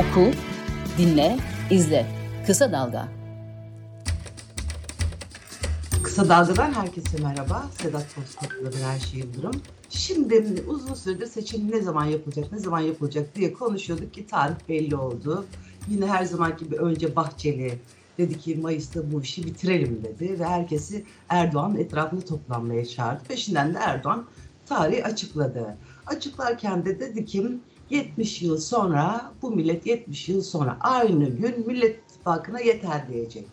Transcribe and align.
Oku, 0.00 0.30
dinle, 0.98 1.36
izle. 1.70 2.06
Kısa 2.46 2.72
Dalga. 2.72 3.08
Kısa 6.02 6.28
Dalga'dan 6.28 6.72
herkese 6.72 7.22
merhaba. 7.22 7.66
Sedat 7.82 8.06
Bozkurt'la 8.16 8.78
ben 8.78 8.88
Ayşe 8.88 9.18
Yıldırım. 9.18 9.62
Şimdi 9.90 10.64
uzun 10.68 10.94
süredir 10.94 11.26
seçim 11.26 11.70
ne 11.70 11.80
zaman 11.80 12.04
yapılacak, 12.04 12.52
ne 12.52 12.58
zaman 12.58 12.80
yapılacak 12.80 13.34
diye 13.34 13.52
konuşuyorduk 13.52 14.14
ki 14.14 14.26
tarih 14.26 14.54
belli 14.68 14.96
oldu. 14.96 15.46
Yine 15.88 16.06
her 16.06 16.24
zaman 16.24 16.56
gibi 16.56 16.76
önce 16.76 17.16
Bahçeli 17.16 17.78
dedi 18.18 18.38
ki 18.38 18.56
Mayıs'ta 18.56 19.12
bu 19.12 19.22
işi 19.22 19.46
bitirelim 19.46 20.04
dedi 20.04 20.40
ve 20.40 20.44
herkesi 20.44 21.04
Erdoğan 21.28 21.76
etrafında 21.76 22.24
toplanmaya 22.24 22.86
çağırdı. 22.86 23.24
Peşinden 23.28 23.74
de 23.74 23.78
Erdoğan 23.78 24.26
tarihi 24.66 25.04
açıkladı. 25.04 25.76
Açıklarken 26.06 26.84
de 26.84 27.00
dedi 27.00 27.24
ki 27.24 27.60
70 27.90 28.42
yıl 28.42 28.58
sonra 28.58 29.32
bu 29.42 29.50
millet 29.50 29.86
70 29.86 30.28
yıl 30.28 30.42
sonra 30.42 30.76
aynı 30.80 31.28
gün 31.28 31.66
Millet 31.66 31.98
İttifakı'na 31.98 32.60
yeter 32.60 33.08
diyecek. 33.12 33.46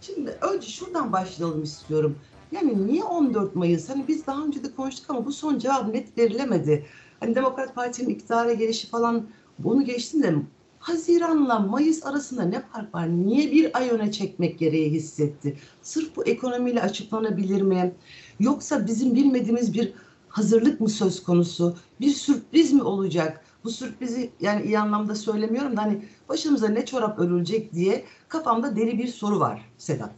Şimdi 0.00 0.30
önce 0.30 0.68
şuradan 0.68 1.12
başlayalım 1.12 1.62
istiyorum. 1.62 2.18
Yani 2.52 2.86
niye 2.86 3.04
14 3.04 3.54
Mayıs? 3.54 3.88
Hani 3.88 4.08
biz 4.08 4.26
daha 4.26 4.44
önce 4.44 4.64
de 4.64 4.74
konuştuk 4.74 5.10
ama 5.10 5.26
bu 5.26 5.32
son 5.32 5.58
cevap 5.58 5.94
net 5.94 6.18
verilemedi. 6.18 6.86
Hani 7.20 7.34
Demokrat 7.34 7.74
Parti'nin 7.74 8.08
iktidara 8.08 8.52
gelişi 8.52 8.86
falan 8.86 9.26
bunu 9.58 9.84
geçtim 9.84 10.22
de 10.22 10.34
Haziran'la 10.78 11.58
Mayıs 11.58 12.06
arasında 12.06 12.42
ne 12.42 12.60
fark 12.60 12.94
var? 12.94 13.08
Niye 13.08 13.52
bir 13.52 13.78
ay 13.78 13.90
öne 13.90 14.12
çekmek 14.12 14.58
gereği 14.58 14.90
hissetti? 14.90 15.56
Sırf 15.82 16.16
bu 16.16 16.24
ekonomiyle 16.24 16.82
açıklanabilir 16.82 17.62
mi? 17.62 17.94
Yoksa 18.40 18.86
bizim 18.86 19.14
bilmediğimiz 19.14 19.74
bir 19.74 19.92
hazırlık 20.28 20.80
mı 20.80 20.88
söz 20.88 21.22
konusu? 21.22 21.76
Bir 22.00 22.10
sürpriz 22.10 22.72
mi 22.72 22.82
olacak? 22.82 23.44
Bu 23.64 23.70
sürprizi 23.70 24.30
yani 24.40 24.64
iyi 24.64 24.78
anlamda 24.78 25.14
söylemiyorum 25.14 25.76
da 25.76 25.82
hani 25.82 26.04
başımıza 26.28 26.68
ne 26.68 26.86
çorap 26.86 27.18
örülecek 27.18 27.72
diye 27.72 28.04
kafamda 28.28 28.76
deli 28.76 28.98
bir 28.98 29.08
soru 29.08 29.40
var 29.40 29.70
Sedat. 29.78 30.12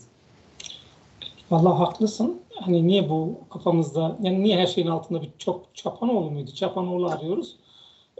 Vallahi 1.50 1.78
haklısın. 1.78 2.40
Hani 2.54 2.86
niye 2.86 3.08
bu 3.10 3.38
kafamızda, 3.50 4.18
yani 4.22 4.42
niye 4.42 4.56
her 4.56 4.66
şeyin 4.66 4.88
altında 4.88 5.22
bir 5.22 5.30
çok 5.38 5.74
Çapanoğlu 5.74 6.30
muydu? 6.30 6.50
Çapanoğlu 6.54 7.06
arıyoruz. 7.06 7.56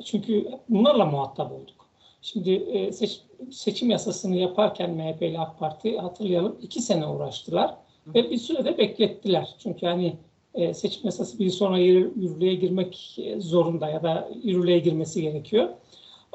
Çünkü 0.05 0.47
bunlarla 0.69 1.07
muhatap 1.07 1.53
olduk. 1.53 1.87
Şimdi 2.23 2.51
e, 2.51 2.93
seç, 2.93 3.21
seçim 3.51 3.91
yasasını 3.91 4.37
yaparken 4.37 4.91
MHP 4.91 5.23
ile 5.23 5.39
AK 5.39 5.59
Parti 5.59 5.99
hatırlayalım 5.99 6.57
iki 6.63 6.83
sene 6.83 7.07
uğraştılar 7.07 7.75
ve 8.07 8.31
bir 8.31 8.39
sürede 8.39 8.79
beklettiler. 8.79 9.55
Çünkü 9.59 9.87
hani 9.87 10.17
e, 10.55 10.75
seçim 10.75 11.01
yasası 11.05 11.39
bir 11.39 11.51
sonra 11.51 11.79
yürürlüğe 11.79 12.55
girmek 12.55 13.19
zorunda 13.39 13.89
ya 13.89 14.03
da 14.03 14.31
yürürlüğe 14.43 14.79
girmesi 14.79 15.23
gerekiyor. 15.23 15.69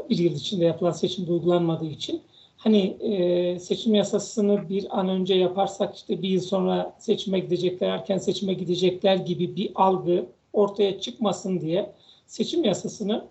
Bir 0.10 0.18
yıl 0.18 0.36
içinde 0.36 0.66
yapılan 0.66 0.92
seçim 0.92 1.30
uygulanmadığı 1.30 1.86
için 1.86 2.22
hani 2.58 2.98
e, 3.00 3.60
seçim 3.60 3.96
yasasını 3.96 4.70
bir 4.70 5.00
an 5.00 5.10
önce 5.10 5.36
yaparsak 5.36 5.96
işte 5.96 6.22
bir 6.22 6.30
yıl 6.30 6.42
sonra 6.42 6.96
seçime 7.00 7.40
gidecekler, 7.40 7.90
erken 7.90 8.18
seçime 8.18 8.54
gidecekler 8.54 9.16
gibi 9.16 9.56
bir 9.56 9.72
algı 9.76 10.26
ortaya 10.54 11.00
çıkmasın 11.00 11.62
diye 11.62 11.92
seçim 12.28 12.64
yasasını 12.64 13.26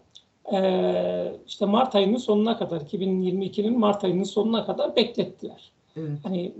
e, 0.52 0.58
işte 1.46 1.66
Mart 1.66 1.94
ayının 1.94 2.16
sonuna 2.16 2.58
kadar 2.58 2.80
2022'nin 2.80 3.78
Mart 3.78 4.04
ayının 4.04 4.24
sonuna 4.24 4.66
kadar 4.66 4.96
beklettiler. 4.96 5.70
Evet. 5.96 6.18
Hani 6.22 6.54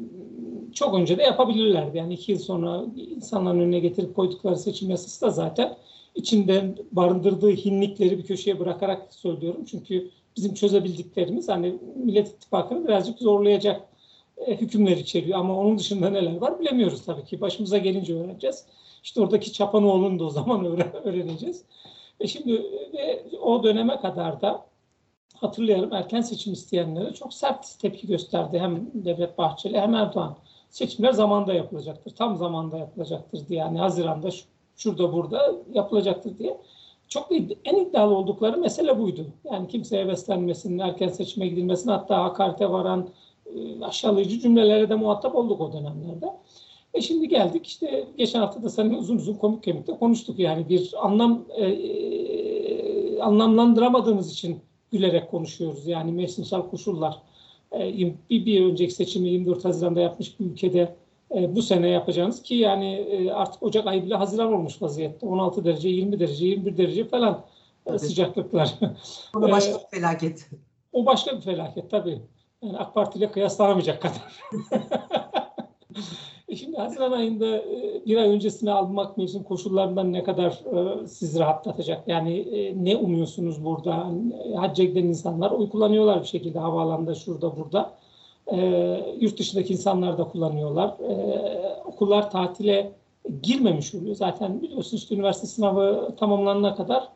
çok 0.73 0.95
önce 0.95 1.19
de 1.19 1.23
yapabilirlerdi. 1.23 1.99
Yani 1.99 2.15
iki 2.15 2.33
yıl 2.33 2.39
sonra 2.39 2.85
insanların 2.97 3.61
önüne 3.61 3.79
getirip 3.79 4.17
koydukları 4.17 4.57
seçim 4.57 4.91
yasası 4.91 5.27
da 5.27 5.31
zaten 5.31 5.77
içinde 6.15 6.75
barındırdığı 6.93 7.51
hinlikleri 7.51 8.19
bir 8.19 8.25
köşeye 8.25 8.61
bırakarak 8.61 9.15
söylüyorum. 9.15 9.65
Çünkü 9.65 10.11
bizim 10.37 10.55
çözebildiklerimiz 10.55 11.49
hani 11.49 11.79
Millet 11.97 12.29
İttifakı'nı 12.29 12.85
birazcık 12.85 13.19
zorlayacak 13.19 13.89
e, 14.37 14.57
hükümler 14.57 14.97
içeriyor. 14.97 15.39
Ama 15.39 15.59
onun 15.59 15.79
dışında 15.79 16.11
neler 16.11 16.37
var 16.37 16.61
bilemiyoruz 16.61 17.05
tabii 17.05 17.25
ki. 17.25 17.41
Başımıza 17.41 17.79
gelince 17.79 18.15
öğreneceğiz. 18.15 18.65
İşte 19.03 19.21
oradaki 19.21 19.53
Çapanoğlu'nu 19.53 20.19
da 20.19 20.25
o 20.25 20.31
zaman 20.31 20.65
öğreneceğiz. 21.05 21.65
E 22.21 22.27
şimdi 22.27 22.53
ve 22.93 23.25
o 23.43 23.63
döneme 23.63 24.01
kadar 24.01 24.41
da 24.41 24.67
hatırlayalım 25.45 25.93
erken 25.93 26.21
seçim 26.21 26.53
isteyenlere 26.53 27.13
çok 27.13 27.35
sert 27.35 27.79
tepki 27.81 28.07
gösterdi 28.07 28.59
hem 28.59 28.91
Devlet 28.95 29.39
Bahçeli 29.39 29.81
hem 29.81 29.95
Erdoğan. 29.95 30.37
Seçimler 30.71 31.13
zamanda 31.13 31.55
yapılacaktır, 31.55 32.11
tam 32.11 32.37
zamanda 32.37 32.79
yapılacaktır 32.79 33.49
diye 33.49 33.59
yani 33.61 33.79
Haziran'da 33.79 34.29
şurada 34.77 35.13
burada 35.13 35.55
yapılacaktır 35.73 36.39
diye. 36.39 36.61
Çok 37.09 37.33
en 37.65 37.77
iddialı 37.77 38.15
oldukları 38.15 38.57
mesele 38.57 38.99
buydu. 38.99 39.27
Yani 39.53 39.69
kimseye 39.69 40.09
beslenmesin, 40.09 40.79
erken 40.79 41.09
seçime 41.09 41.49
gidilmesin 41.49 41.91
hatta 41.91 42.25
hakarete 42.25 42.71
varan 42.71 43.09
e, 43.47 43.85
aşağılayıcı 43.85 44.41
cümlelere 44.41 44.89
de 44.91 44.95
muhatap 44.95 45.35
olduk 45.35 45.61
o 45.61 45.73
dönemlerde. 45.73 46.27
E 46.95 47.01
şimdi 47.01 47.29
geldik 47.29 47.67
işte 47.67 48.09
geçen 48.17 48.41
hafta 48.41 48.63
da 48.63 48.71
seninle 48.71 48.97
uzun 48.97 49.17
uzun 49.17 49.35
komik 49.35 49.63
kemikte 49.63 49.93
konuştuk 49.93 50.39
yani 50.39 50.69
bir 50.69 50.95
anlam 51.01 51.45
e, 51.57 51.65
e, 51.65 53.21
anlamlandıramadığımız 53.21 54.33
için 54.33 54.61
gülerek 54.95 55.31
konuşuyoruz. 55.31 55.87
Yani 55.87 56.13
mevsimsel 56.13 56.63
koşullar 56.63 57.23
e, 57.73 57.79
bir, 58.31 58.47
bir 58.47 58.65
önceki 58.65 58.95
seçimi 58.95 59.29
24 59.29 59.65
Haziran'da 59.65 60.01
yapmış 60.01 60.41
bir 60.41 60.45
ülkede 60.45 60.95
e, 61.35 61.57
bu 61.57 61.63
sene 61.63 61.89
yapacağınız 61.89 62.43
ki 62.43 62.55
yani 62.55 62.95
e, 62.95 63.31
artık 63.31 63.63
Ocak 63.63 63.87
ayı 63.87 64.05
bile 64.05 64.15
Haziran 64.15 64.53
olmuş 64.53 64.83
vaziyette. 64.83 65.27
16 65.27 65.65
derece, 65.65 65.89
20 65.89 66.21
derece, 66.21 66.47
21 66.47 66.77
derece 66.77 67.05
falan 67.09 67.45
evet. 67.87 68.01
sıcaklıklar. 68.01 68.75
O 69.37 69.43
da 69.43 69.51
başka 69.51 69.73
bir 69.73 69.99
felaket. 69.99 70.51
O 70.93 71.07
başka 71.07 71.37
bir 71.37 71.41
felaket 71.41 71.91
tabii. 71.91 72.23
Yani 72.63 72.79
AK 72.79 72.95
Parti 72.95 73.19
ile 73.19 73.31
kıyaslanamayacak 73.31 74.03
kadar. 74.03 74.41
E 76.55 76.57
şimdi 76.57 76.77
Haziran 76.77 77.13
ayında 77.13 77.57
e, 77.57 78.03
bir 78.07 78.17
ay 78.17 78.29
öncesine 78.29 78.73
almak 78.73 79.17
mevsim 79.17 79.43
koşullarından 79.43 80.13
ne 80.13 80.25
kadar 80.25 80.51
e, 80.51 81.07
sizi 81.07 81.39
rahatlatacak? 81.39 82.09
Yani 82.09 82.39
e, 82.39 82.85
ne 82.85 82.97
umuyorsunuz 82.97 83.65
burada? 83.65 84.11
Hacca 84.57 84.85
giden 84.85 85.05
insanlar 85.05 85.51
oy 85.51 85.69
kullanıyorlar 85.69 86.23
bir 86.23 86.27
şekilde 86.27 86.59
havaalanında 86.59 87.15
şurada 87.15 87.57
burada. 87.57 87.95
Yurt 89.21 89.39
dışındaki 89.39 89.73
insanlar 89.73 90.19
da 90.19 90.25
kullanıyorlar. 90.25 90.95
Okullar 91.85 92.31
tatile 92.31 92.93
girmemiş 93.43 93.95
oluyor. 93.95 94.17
Zaten 94.17 94.63
biliyorsunuz 94.63 95.03
işte 95.03 95.15
üniversite 95.15 95.47
sınavı 95.47 96.17
tamamlanana 96.17 96.75
kadar 96.75 97.09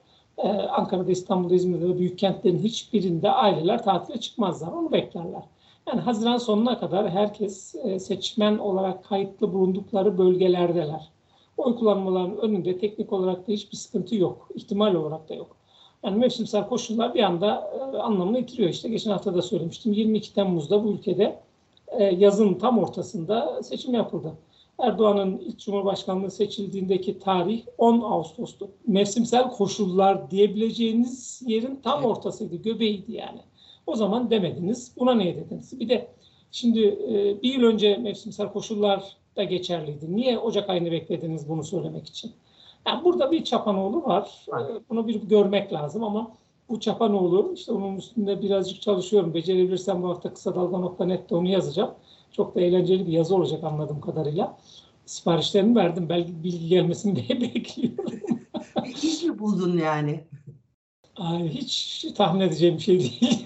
Ankara'da, 0.71 1.11
İstanbul'da, 1.11 1.55
İzmir'de 1.55 1.89
de 1.89 1.99
büyük 1.99 2.19
kentlerin 2.19 2.59
hiçbirinde 2.59 3.31
aileler 3.31 3.85
tatile 3.85 4.21
çıkmazlar. 4.21 4.73
Onu 4.73 4.93
beklerler. 4.93 5.43
Yani 5.89 6.01
Haziran 6.01 6.37
sonuna 6.37 6.81
kadar 6.81 7.11
herkes 7.11 7.75
e, 7.75 7.99
seçmen 7.99 8.59
olarak 8.59 9.05
kayıtlı 9.05 9.53
bulundukları 9.53 10.19
bölgelerdeler. 10.19 11.11
Oy 11.57 11.77
kullanmalarının 11.77 12.37
önünde 12.37 12.79
teknik 12.79 13.13
olarak 13.13 13.49
da 13.49 13.53
hiçbir 13.53 13.77
sıkıntı 13.77 14.17
yok. 14.17 14.49
İhtimal 14.55 14.95
olarak 14.95 15.29
da 15.29 15.35
yok. 15.35 15.57
Yani 16.05 16.19
mevsimsel 16.19 16.69
koşullar 16.69 17.15
bir 17.15 17.23
anda 17.23 17.71
e, 17.95 17.99
anlamını 17.99 18.39
yitiriyor. 18.39 18.71
İşte 18.71 18.89
geçen 18.89 19.11
hafta 19.11 19.35
da 19.35 19.43
söylemiştim. 19.43 19.93
22 19.93 20.35
Temmuz'da 20.35 20.85
bu 20.85 20.89
ülkede 20.89 21.41
e, 21.89 22.05
yazın 22.05 22.55
tam 22.55 22.79
ortasında 22.79 23.63
seçim 23.63 23.95
yapıldı. 23.95 24.33
Erdoğan'ın 24.79 25.39
ilk 25.39 25.59
Cumhurbaşkanlığı 25.59 26.31
seçildiğindeki 26.31 27.19
tarih 27.19 27.63
10 27.79 28.01
Ağustos'tu. 28.01 28.69
Mevsimsel 28.87 29.51
koşullar 29.51 30.31
diyebileceğiniz 30.31 31.43
yerin 31.47 31.81
tam 31.83 32.05
ortasıydı, 32.05 32.57
göbeğiydi 32.57 33.13
yani. 33.13 33.41
O 33.89 33.97
zaman 33.97 34.31
demediniz. 34.31 34.93
Buna 34.99 35.15
ne 35.15 35.37
dediniz? 35.37 35.81
Bir 35.81 35.89
de 35.89 36.09
şimdi 36.51 36.81
e, 36.81 37.43
bir 37.43 37.55
yıl 37.55 37.63
önce 37.63 37.97
mevsimsel 37.97 38.53
koşullar 38.53 39.17
da 39.37 39.45
geçerliydi. 39.45 40.17
Niye 40.17 40.39
Ocak 40.39 40.71
ayını 40.71 40.91
beklediniz 40.91 41.49
bunu 41.49 41.65
söylemek 41.65 42.07
için? 42.07 42.33
Yani 42.87 43.05
burada 43.05 43.33
bir 43.33 43.45
çapanoğlu 43.45 44.05
var. 44.05 44.47
E, 44.49 44.89
bunu 44.91 45.09
bir 45.09 45.15
görmek 45.15 45.73
lazım 45.73 46.05
ama 46.05 46.31
bu 46.69 46.81
çapanoğlu 46.81 47.53
işte 47.55 47.73
onun 47.73 47.97
üstünde 47.97 48.43
birazcık 48.43 48.83
çalışıyorum. 48.83 49.35
Becerebilirsem 49.35 50.03
bu 50.03 50.09
hafta 50.09 50.35
kısa 50.35 50.55
dalga.net'te 50.55 51.35
onu 51.35 51.49
yazacağım. 51.49 51.91
Çok 52.33 52.55
da 52.55 52.61
eğlenceli 52.61 53.07
bir 53.07 53.13
yazı 53.13 53.37
olacak 53.37 53.65
anladığım 53.65 54.01
kadarıyla. 54.01 54.59
Siparişlerimi 55.07 55.77
verdim. 55.77 56.09
Belki 56.09 56.45
bilgi 56.45 56.69
gelmesini 56.69 57.17
de 57.17 57.41
bekliyorum. 57.41 58.21
İş 59.03 59.25
mi 59.25 59.39
buldun 59.39 59.79
yani? 59.79 60.21
Ay, 61.19 61.49
hiç 61.49 62.07
tahmin 62.17 62.41
edeceğim 62.41 62.77
bir 62.77 62.83
şey 62.83 63.01
değil. 63.01 63.45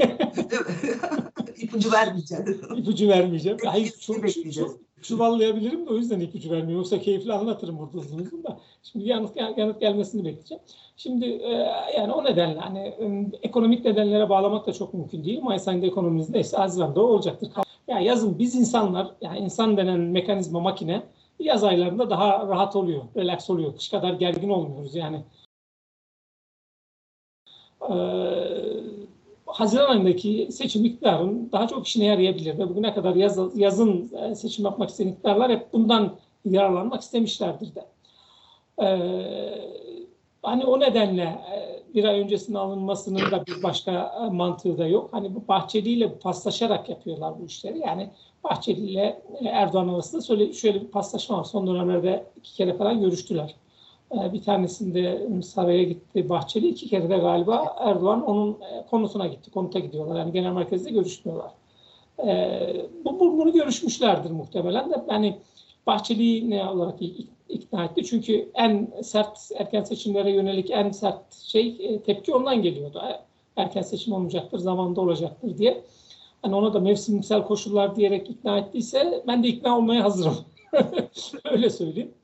ipucu 1.57 1.93
vermeyeceğim. 1.93 2.61
İpucu 2.77 3.09
vermeyeceğim. 3.09 3.59
Hayır, 3.65 3.93
çok, 4.01 4.53
çok, 4.55 4.81
çuvallayabilirim 5.03 5.87
de 5.87 5.91
o 5.91 5.97
yüzden 5.97 6.21
ipucu 6.21 6.51
vermiyorum. 6.51 6.77
Yoksa 6.77 6.99
keyifli 6.99 7.33
anlatırım 7.33 7.79
burada 7.79 7.99
uzun 7.99 8.45
da. 8.45 8.61
Şimdi 8.83 9.09
yanıt, 9.09 9.37
yanıt 9.57 9.81
gelmesini 9.81 10.25
bekleyeceğim. 10.25 10.63
Şimdi 10.97 11.27
e, 11.27 11.51
yani 11.97 12.13
o 12.13 12.25
nedenle 12.25 12.59
hani 12.59 12.79
e, 12.79 13.31
ekonomik 13.43 13.85
nedenlere 13.85 14.29
bağlamak 14.29 14.67
da 14.67 14.73
çok 14.73 14.95
mümkün 14.95 15.25
değil. 15.25 15.43
Mayıs 15.43 15.69
ayında 15.69 15.87
ekonomimiz 15.87 16.31
neyse 16.31 16.57
Haziran'da 16.57 17.01
o 17.01 17.05
olacaktır. 17.05 17.51
Ya 17.89 18.01
yazın 18.01 18.39
biz 18.39 18.55
insanlar, 18.55 19.11
yani 19.21 19.39
insan 19.39 19.77
denen 19.77 20.01
mekanizma 20.01 20.61
makine 20.61 21.03
yaz 21.41 21.65
aylarında 21.65 22.11
daha 22.11 22.49
rahat 22.49 22.77
oluyor, 22.77 23.03
relax 23.17 23.51
oluyor. 23.51 23.77
Kış 23.77 23.89
kadar 23.89 24.13
gergin 24.13 24.49
olmuyoruz 24.49 24.95
yani. 24.95 25.25
Ee, 27.91 27.93
Haziran 29.47 29.91
ayındaki 29.91 30.49
seçim 30.51 30.85
iktidarın 30.85 31.49
daha 31.53 31.69
çok 31.69 31.87
işine 31.87 32.05
yarayabilir 32.05 32.59
ve 32.59 32.69
bugüne 32.69 32.95
kadar 32.95 33.15
yaz, 33.15 33.59
yazın 33.59 34.11
e, 34.15 34.35
seçim 34.35 34.65
yapmak 34.65 34.91
isteyen 34.91 35.09
iktidarlar 35.09 35.51
hep 35.51 35.73
bundan 35.73 36.17
yararlanmak 36.45 37.03
istemişlerdir 37.03 37.75
de. 37.75 37.85
Ee, 38.83 38.99
hani 40.43 40.65
o 40.65 40.81
nedenle 40.81 41.23
e, 41.23 41.83
bir 41.95 42.05
ay 42.05 42.21
öncesinin 42.21 42.57
alınmasının 42.57 43.31
da 43.31 43.47
bir 43.47 43.63
başka 43.63 43.93
e, 44.27 44.31
mantığı 44.31 44.79
da 44.79 44.87
yok. 44.87 45.09
Hani 45.13 45.35
bu 45.35 45.49
Bahçeli 45.49 45.89
ile 45.89 46.15
paslaşarak 46.19 46.89
yapıyorlar 46.89 47.35
bu 47.41 47.47
işleri. 47.47 47.79
Yani 47.79 48.11
Bahçeli 48.45 48.81
ile 48.81 49.23
Erdoğan 49.45 49.89
arasında 49.89 50.23
şöyle, 50.23 50.53
şöyle 50.53 50.81
bir 50.81 50.89
paslaşma 50.89 51.39
var. 51.39 51.45
Son 51.45 51.67
dönemlerde 51.67 52.27
iki 52.37 52.55
kere 52.55 52.77
falan 52.77 53.01
görüştüler. 53.01 53.55
Ee, 54.13 54.33
bir 54.33 54.43
tanesinde 54.43 55.29
saraya 55.43 55.83
gitti 55.83 56.29
Bahçeli, 56.29 56.69
iki 56.69 56.89
kere 56.89 57.11
de 57.11 57.17
galiba 57.17 57.77
Erdoğan 57.81 58.27
onun 58.27 58.51
e, 58.51 58.87
konutuna 58.91 59.27
gitti, 59.27 59.51
konuta 59.51 59.79
gidiyorlar. 59.79 60.19
Yani 60.19 60.33
genel 60.33 60.53
merkezde 60.53 60.91
görüşmüyorlar. 60.91 61.51
Ee, 62.27 62.87
bu, 63.05 63.21
bu, 63.21 63.39
bunu 63.39 63.53
görüşmüşlerdir 63.53 64.31
muhtemelen 64.31 64.91
de. 64.91 65.05
Yani 65.11 65.39
Bahçeli'yi 65.87 66.51
ne 66.51 66.65
olarak 66.65 66.99
ikna 67.49 67.85
etti? 67.85 68.05
Çünkü 68.05 68.51
en 68.55 68.91
sert 69.03 69.51
erken 69.59 69.83
seçimlere 69.83 70.33
yönelik 70.33 70.71
en 70.71 70.91
sert 70.91 71.35
şey 71.35 71.77
e, 71.81 72.03
tepki 72.03 72.35
ondan 72.35 72.63
geliyordu. 72.63 73.03
E, 73.09 73.21
erken 73.57 73.83
seçim 73.83 74.13
olmayacaktır, 74.13 74.59
zamanda 74.59 75.01
olacaktır 75.01 75.59
diye. 75.59 75.85
Hani 76.43 76.55
ona 76.55 76.75
da 76.75 76.81
mevsimsel 76.81 77.43
koşullar 77.43 77.97
diyerek 77.97 78.31
ikna 78.31 78.59
ettiyse 78.59 79.23
ben 79.27 79.43
de 79.43 79.49
ikna 79.49 79.77
olmaya 79.79 80.05
hazırım. 80.05 80.37
Öyle 81.45 81.71
söyleyeyim. 81.71 82.15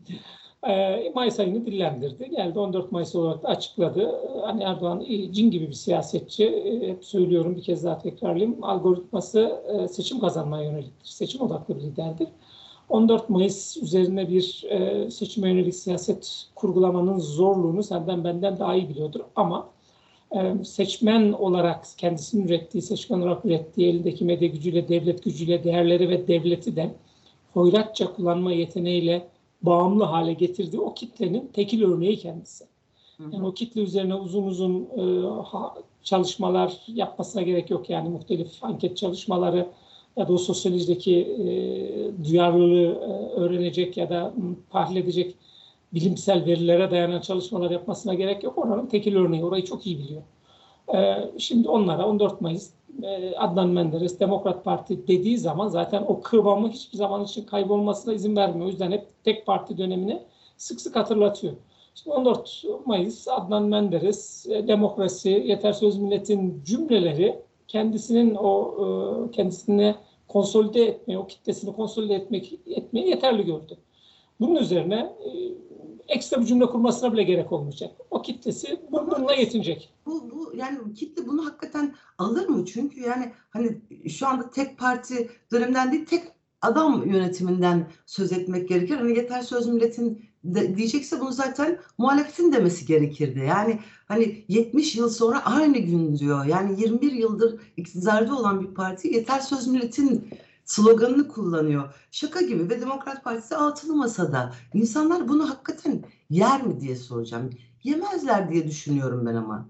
E, 0.67 1.13
Mayıs 1.15 1.41
ayını 1.41 1.67
dillendirdi. 1.67 2.31
Geldi 2.31 2.59
14 2.59 2.93
Mayıs 2.93 3.15
olarak 3.15 3.43
da 3.43 3.49
açıkladı. 3.49 4.21
Hani 4.43 4.63
Erdoğan 4.63 5.05
cin 5.33 5.51
gibi 5.51 5.69
bir 5.69 5.73
siyasetçi. 5.73 6.47
E, 6.47 6.89
hep 6.89 7.05
söylüyorum 7.05 7.57
bir 7.57 7.63
kez 7.63 7.85
daha 7.85 7.99
tekrarlayayım. 7.99 8.65
Algoritması 8.65 9.61
e, 9.69 9.89
seçim 9.89 10.21
kazanmaya 10.21 10.65
yöneliktir. 10.65 11.09
Seçim 11.09 11.41
odaklı 11.41 11.77
bir 11.77 11.83
liderdir. 11.83 12.29
14 12.89 13.29
Mayıs 13.31 13.77
üzerine 13.77 14.29
bir 14.29 14.65
e, 14.69 15.11
seçime 15.11 15.49
yönelik 15.49 15.75
siyaset 15.75 16.47
kurgulamanın 16.55 17.19
zorluğunu 17.19 17.83
senden 17.83 18.25
benden 18.25 18.59
daha 18.59 18.75
iyi 18.75 18.89
biliyordur. 18.89 19.21
Ama 19.37 19.69
e, 20.37 20.65
seçmen 20.65 21.33
olarak 21.33 21.87
kendisinin 21.97 22.47
ürettiği, 22.47 22.83
seçmen 22.83 23.21
olarak 23.21 23.45
ürettiği 23.45 23.89
elindeki 23.89 24.25
medya 24.25 24.49
gücüyle, 24.49 24.89
devlet 24.89 25.25
gücüyle, 25.25 25.65
değerleri 25.65 26.09
ve 26.09 26.29
devleti 26.29 26.77
de 26.77 26.91
hoyratça 27.55 28.13
kullanma 28.13 28.53
yeteneğiyle 28.53 29.29
bağımlı 29.63 30.05
hale 30.05 30.33
getirdiği 30.33 30.81
o 30.81 30.95
kitlenin 30.95 31.51
tekil 31.53 31.83
örneği 31.83 32.19
kendisi. 32.19 32.65
Yani 33.33 33.47
o 33.47 33.55
kitle 33.55 33.81
üzerine 33.81 34.15
uzun 34.15 34.47
uzun 34.47 34.89
e, 34.97 35.27
ha, 35.43 35.75
çalışmalar 36.03 36.81
yapmasına 36.87 37.43
gerek 37.43 37.71
yok. 37.71 37.91
Yani 37.91 38.09
muhtelif 38.09 38.65
anket 38.65 38.97
çalışmaları 38.97 39.69
ya 40.17 40.29
da 40.29 40.33
o 40.33 40.39
sosyolojideki 40.39 41.17
e, 41.21 42.25
duyarlılığı 42.25 42.87
e, 42.87 43.41
öğrenecek 43.41 43.97
ya 43.97 44.11
da 44.11 44.35
tahlil 44.71 44.97
edecek 44.97 45.35
bilimsel 45.95 46.47
verilere 46.47 46.91
dayanan 46.91 47.21
çalışmalar 47.21 47.71
yapmasına 47.71 48.15
gerek 48.15 48.43
yok. 48.43 48.59
Oranın 48.59 48.87
tekil 48.87 49.17
örneği. 49.17 49.45
Orayı 49.45 49.65
çok 49.65 49.87
iyi 49.87 49.99
biliyor. 49.99 50.23
E, 50.95 51.15
şimdi 51.39 51.69
onlara 51.69 52.07
14 52.07 52.41
Mayıs 52.41 52.71
e, 53.03 53.37
Adnan 53.37 53.69
Menderes 53.69 54.21
Demokrat 54.21 54.65
Parti 54.65 55.09
dediği 55.09 55.39
zaman 55.39 55.69
zaten 55.69 56.05
o 56.09 56.21
kıvamı 56.21 56.69
hiçbir 56.69 56.99
zaman 56.99 57.25
için 57.25 57.45
kaybolmasına 57.45 58.15
izin 58.15 58.37
vermiyor. 58.37 58.67
O 58.67 58.69
yüzden 58.69 58.93
hep 58.93 59.07
tek 59.25 59.47
parti 59.47 59.79
dönemini 59.79 60.23
sık 60.57 60.81
sık 60.81 60.97
hatırlatıyor. 60.97 61.55
Şimdi 61.95 62.17
14 62.17 62.65
Mayıs 62.87 63.29
Adnan 63.29 63.63
Menderes 63.63 64.47
e, 64.47 64.69
demokrasi, 64.69 65.31
yeter 65.47 65.73
söz 65.73 65.99
milletin 65.99 66.63
cümleleri 66.67 67.39
kendisinin 67.69 68.35
o 68.35 68.75
e, 68.79 69.31
kendisine 69.31 69.95
konsolide 70.29 70.87
etmeye, 70.87 71.19
o 71.19 71.27
kitlesini 71.27 71.77
konsolide 71.77 72.15
etmek 72.15 72.53
etmeye 72.67 73.09
yeterli 73.09 73.45
gördü. 73.45 73.77
Bunun 74.41 74.57
üzerine 74.57 74.95
e, 74.95 75.29
ekstra 76.09 76.41
bir 76.41 76.47
cümle 76.47 76.67
kurmasına 76.67 77.13
bile 77.13 77.23
gerek 77.23 77.53
olmayacak. 77.53 77.91
O 78.11 78.23
kitlesi 78.23 78.81
bununla 78.91 79.35
yetinecek. 79.35 79.93
Bu, 80.07 80.31
bu 80.31 80.53
yani 80.57 80.95
kitle 80.95 81.27
bunu 81.27 81.47
hakikaten 81.47 81.95
alır 82.19 82.49
mı? 82.49 82.65
Çünkü 82.67 83.01
yani 83.01 83.33
hani 83.51 83.81
şu 84.09 84.27
anda 84.27 84.51
tek 84.51 84.79
parti 84.79 85.31
dönemden 85.53 85.93
değil 85.93 86.07
tek 86.07 86.23
adam 86.63 87.07
yönetiminden 87.07 87.91
söz 88.07 88.33
etmek 88.33 88.69
gerekir. 88.69 88.97
Hani 88.97 89.17
yeter 89.17 89.43
söz 89.43 89.67
milletin 89.67 90.29
de, 90.45 90.77
diyecekse 90.77 91.21
bunu 91.21 91.33
zaten 91.33 91.79
muhalefetin 91.99 92.53
demesi 92.53 92.87
gerekirdi. 92.87 93.39
Yani 93.39 93.79
hani 94.09 94.45
70 94.49 94.97
yıl 94.97 95.11
sonra 95.11 95.47
aynı 95.47 95.79
gün 95.79 96.19
diyor. 96.19 96.45
Yani 96.45 96.81
21 96.81 97.13
yıldır 97.13 97.61
iktidarda 97.77 98.37
olan 98.37 98.61
bir 98.61 98.75
parti 98.75 99.09
yeter 99.09 99.41
söz 99.41 99.67
milletin 99.67 100.29
sloganını 100.69 101.29
kullanıyor. 101.29 101.95
Şaka 102.11 102.41
gibi 102.41 102.71
ve 102.71 102.81
Demokrat 102.81 103.25
Partisi 103.25 103.57
altılı 103.57 103.97
masada. 103.97 104.53
İnsanlar 104.75 105.29
bunu 105.29 105.51
hakikaten 105.51 106.05
yer 106.31 106.63
mi 106.63 106.81
diye 106.81 106.97
soracağım. 106.97 107.51
Yemezler 107.85 108.51
diye 108.53 108.67
düşünüyorum 108.67 109.27
ben 109.27 109.35
ama. 109.35 109.69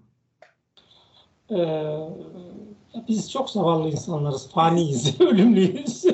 Ee, 1.51 1.99
biz 3.09 3.31
çok 3.31 3.51
zavallı 3.51 3.89
insanlarız, 3.89 4.51
faniyiz, 4.51 5.21
ölümlüyüz. 5.21 6.05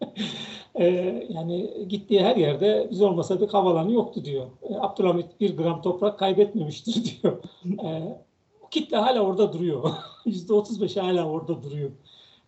ee, 0.74 0.84
yani 1.28 1.86
gittiği 1.88 2.24
her 2.24 2.36
yerde 2.36 2.88
biz 2.90 3.02
olmasaydık 3.02 3.54
havalanı 3.54 3.92
yoktu 3.92 4.24
diyor. 4.24 4.46
Ee, 4.62 4.74
Abdülhamit 4.74 5.40
bir 5.40 5.56
gram 5.56 5.82
toprak 5.82 6.18
kaybetmemiştir 6.18 7.18
diyor. 7.22 7.42
Ee, 7.84 8.18
o 8.62 8.68
kitle 8.68 8.96
hala 8.96 9.20
orada 9.20 9.52
duruyor. 9.52 9.90
Yüzde 10.24 10.52
otuz 10.52 10.82
beş 10.82 10.96
hala 10.96 11.24
orada 11.24 11.62
duruyor. 11.62 11.90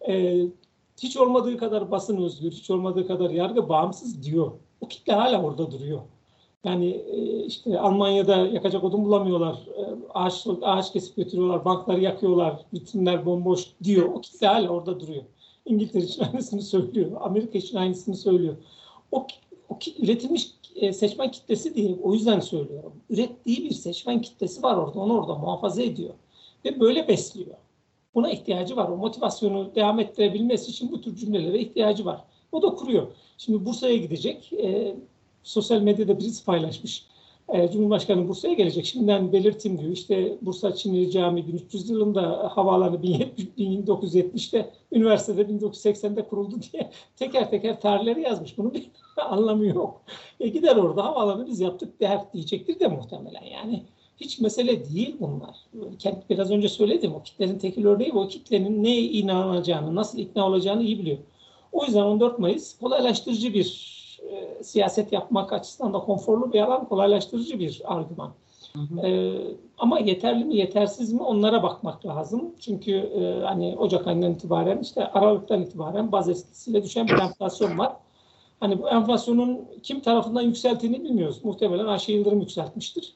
Ee, 0.08 0.46
hiç 0.98 1.16
olmadığı 1.16 1.56
kadar 1.56 1.90
basın 1.90 2.22
özgür, 2.22 2.50
hiç 2.50 2.70
olmadığı 2.70 3.06
kadar 3.06 3.30
yargı 3.30 3.68
bağımsız 3.68 4.22
diyor. 4.22 4.52
O 4.80 4.88
kitle 4.88 5.12
hala 5.12 5.42
orada 5.42 5.70
duruyor. 5.70 6.00
Yani 6.64 6.90
e, 6.90 7.44
işte 7.44 7.80
Almanya'da 7.80 8.36
yakacak 8.36 8.84
odun 8.84 9.04
bulamıyorlar. 9.04 9.54
E, 9.54 9.82
ağaç, 10.14 10.46
ağaç 10.62 10.92
kesip 10.92 11.16
götürüyorlar, 11.16 11.64
bankları 11.64 12.00
yakıyorlar, 12.00 12.64
vitrinler 12.74 13.26
bomboş 13.26 13.66
diyor. 13.84 14.08
O 14.14 14.20
kitle 14.20 14.46
hala 14.46 14.68
orada 14.68 15.00
duruyor. 15.00 15.22
İngiltere 15.66 16.04
için 16.04 16.22
aynısını 16.32 16.62
söylüyor. 16.62 17.10
Amerika 17.20 17.58
için 17.58 17.76
aynısını 17.76 18.16
söylüyor. 18.16 18.56
O, 19.12 19.26
o 19.68 19.78
üretilmiş 19.98 20.50
e, 20.76 20.92
seçmen 20.92 21.30
kitlesi 21.30 21.74
diye 21.74 21.96
o 22.02 22.14
yüzden 22.14 22.40
söylüyorum. 22.40 22.92
Ürettiği 23.10 23.64
bir 23.64 23.74
seçmen 23.74 24.22
kitlesi 24.22 24.62
var 24.62 24.76
orada. 24.76 25.00
Onu 25.00 25.18
orada 25.18 25.34
muhafaza 25.34 25.82
ediyor. 25.82 26.14
Ve 26.64 26.80
böyle 26.80 27.08
besliyor. 27.08 27.56
Buna 28.16 28.30
ihtiyacı 28.30 28.76
var. 28.76 28.88
O 28.88 28.96
motivasyonu 28.96 29.74
devam 29.74 30.00
ettirebilmesi 30.00 30.70
için 30.70 30.92
bu 30.92 31.00
tür 31.00 31.16
cümlelere 31.16 31.58
ihtiyacı 31.58 32.04
var. 32.04 32.24
O 32.52 32.62
da 32.62 32.68
kuruyor. 32.74 33.06
Şimdi 33.38 33.64
Bursa'ya 33.64 33.96
gidecek. 33.96 34.52
E, 34.52 34.96
sosyal 35.42 35.80
medyada 35.80 36.18
birisi 36.18 36.44
paylaşmış. 36.44 37.06
E, 37.48 37.70
Cumhurbaşkanı 37.70 38.28
Bursa'ya 38.28 38.54
gelecek. 38.54 38.86
Şimdiden 38.86 39.32
belirteyim 39.32 39.78
diyor. 39.78 39.92
İşte 39.92 40.38
Bursa 40.42 40.74
Çinli 40.74 41.10
Camii 41.10 41.46
1300 41.46 41.90
yılında 41.90 42.52
havaalanı 42.56 42.96
1970'te 42.96 44.70
üniversitede 44.92 45.42
1980'de 45.42 46.28
kuruldu 46.28 46.56
diye 46.72 46.90
teker 47.16 47.50
teker 47.50 47.80
tarihleri 47.80 48.20
yazmış. 48.20 48.58
Bunun 48.58 48.74
bir 48.74 48.90
anlamı 49.16 49.66
yok. 49.66 50.02
E 50.40 50.48
gider 50.48 50.76
orada 50.76 51.04
havaalanı 51.04 51.46
biz 51.46 51.60
yaptık 51.60 52.00
der 52.00 52.20
diyecektir 52.32 52.80
de 52.80 52.88
muhtemelen. 52.88 53.44
Yani 53.44 53.82
hiç 54.16 54.40
mesele 54.40 54.94
değil 54.94 55.16
bunlar. 55.20 55.56
Biraz 56.30 56.50
önce 56.50 56.68
söyledim 56.68 57.14
o 57.14 57.22
kitlenin 57.22 57.58
tekil 57.58 57.84
örneği 57.84 58.12
o 58.12 58.28
kitlenin 58.28 58.84
neye 58.84 59.02
inanacağını, 59.02 59.94
nasıl 59.94 60.18
ikna 60.18 60.46
olacağını 60.46 60.82
iyi 60.82 60.98
biliyor. 60.98 61.18
O 61.72 61.84
yüzden 61.84 62.02
14 62.02 62.38
Mayıs 62.38 62.78
kolaylaştırıcı 62.78 63.54
bir 63.54 63.96
e, 64.30 64.62
siyaset 64.64 65.12
yapmak 65.12 65.52
açısından 65.52 65.94
da 65.94 65.98
konforlu 65.98 66.52
bir 66.52 66.60
alan, 66.60 66.88
kolaylaştırıcı 66.88 67.58
bir 67.58 67.82
argüman. 67.84 68.32
Hı 68.72 68.78
hı. 68.78 69.06
E, 69.06 69.40
ama 69.78 69.98
yeterli 69.98 70.44
mi, 70.44 70.56
yetersiz 70.56 71.12
mi 71.12 71.22
onlara 71.22 71.62
bakmak 71.62 72.06
lazım. 72.06 72.54
Çünkü 72.60 72.92
e, 72.92 73.44
hani 73.44 73.76
Ocak 73.78 74.06
ayından 74.06 74.32
itibaren, 74.32 74.78
işte 74.78 75.06
Aralık'tan 75.06 75.62
itibaren 75.62 76.12
baz 76.12 76.28
etkisiyle 76.28 76.82
düşen 76.82 77.08
bir 77.08 77.18
enflasyon 77.18 77.78
var. 77.78 77.92
Hani 78.60 78.82
bu 78.82 78.88
enflasyonun 78.88 79.60
kim 79.82 80.00
tarafından 80.00 80.42
yükselttiğini 80.42 81.04
bilmiyoruz. 81.04 81.44
Muhtemelen 81.44 81.86
Ayşe 81.86 82.12
Yıldırım 82.12 82.40
yükseltmiştir. 82.40 83.14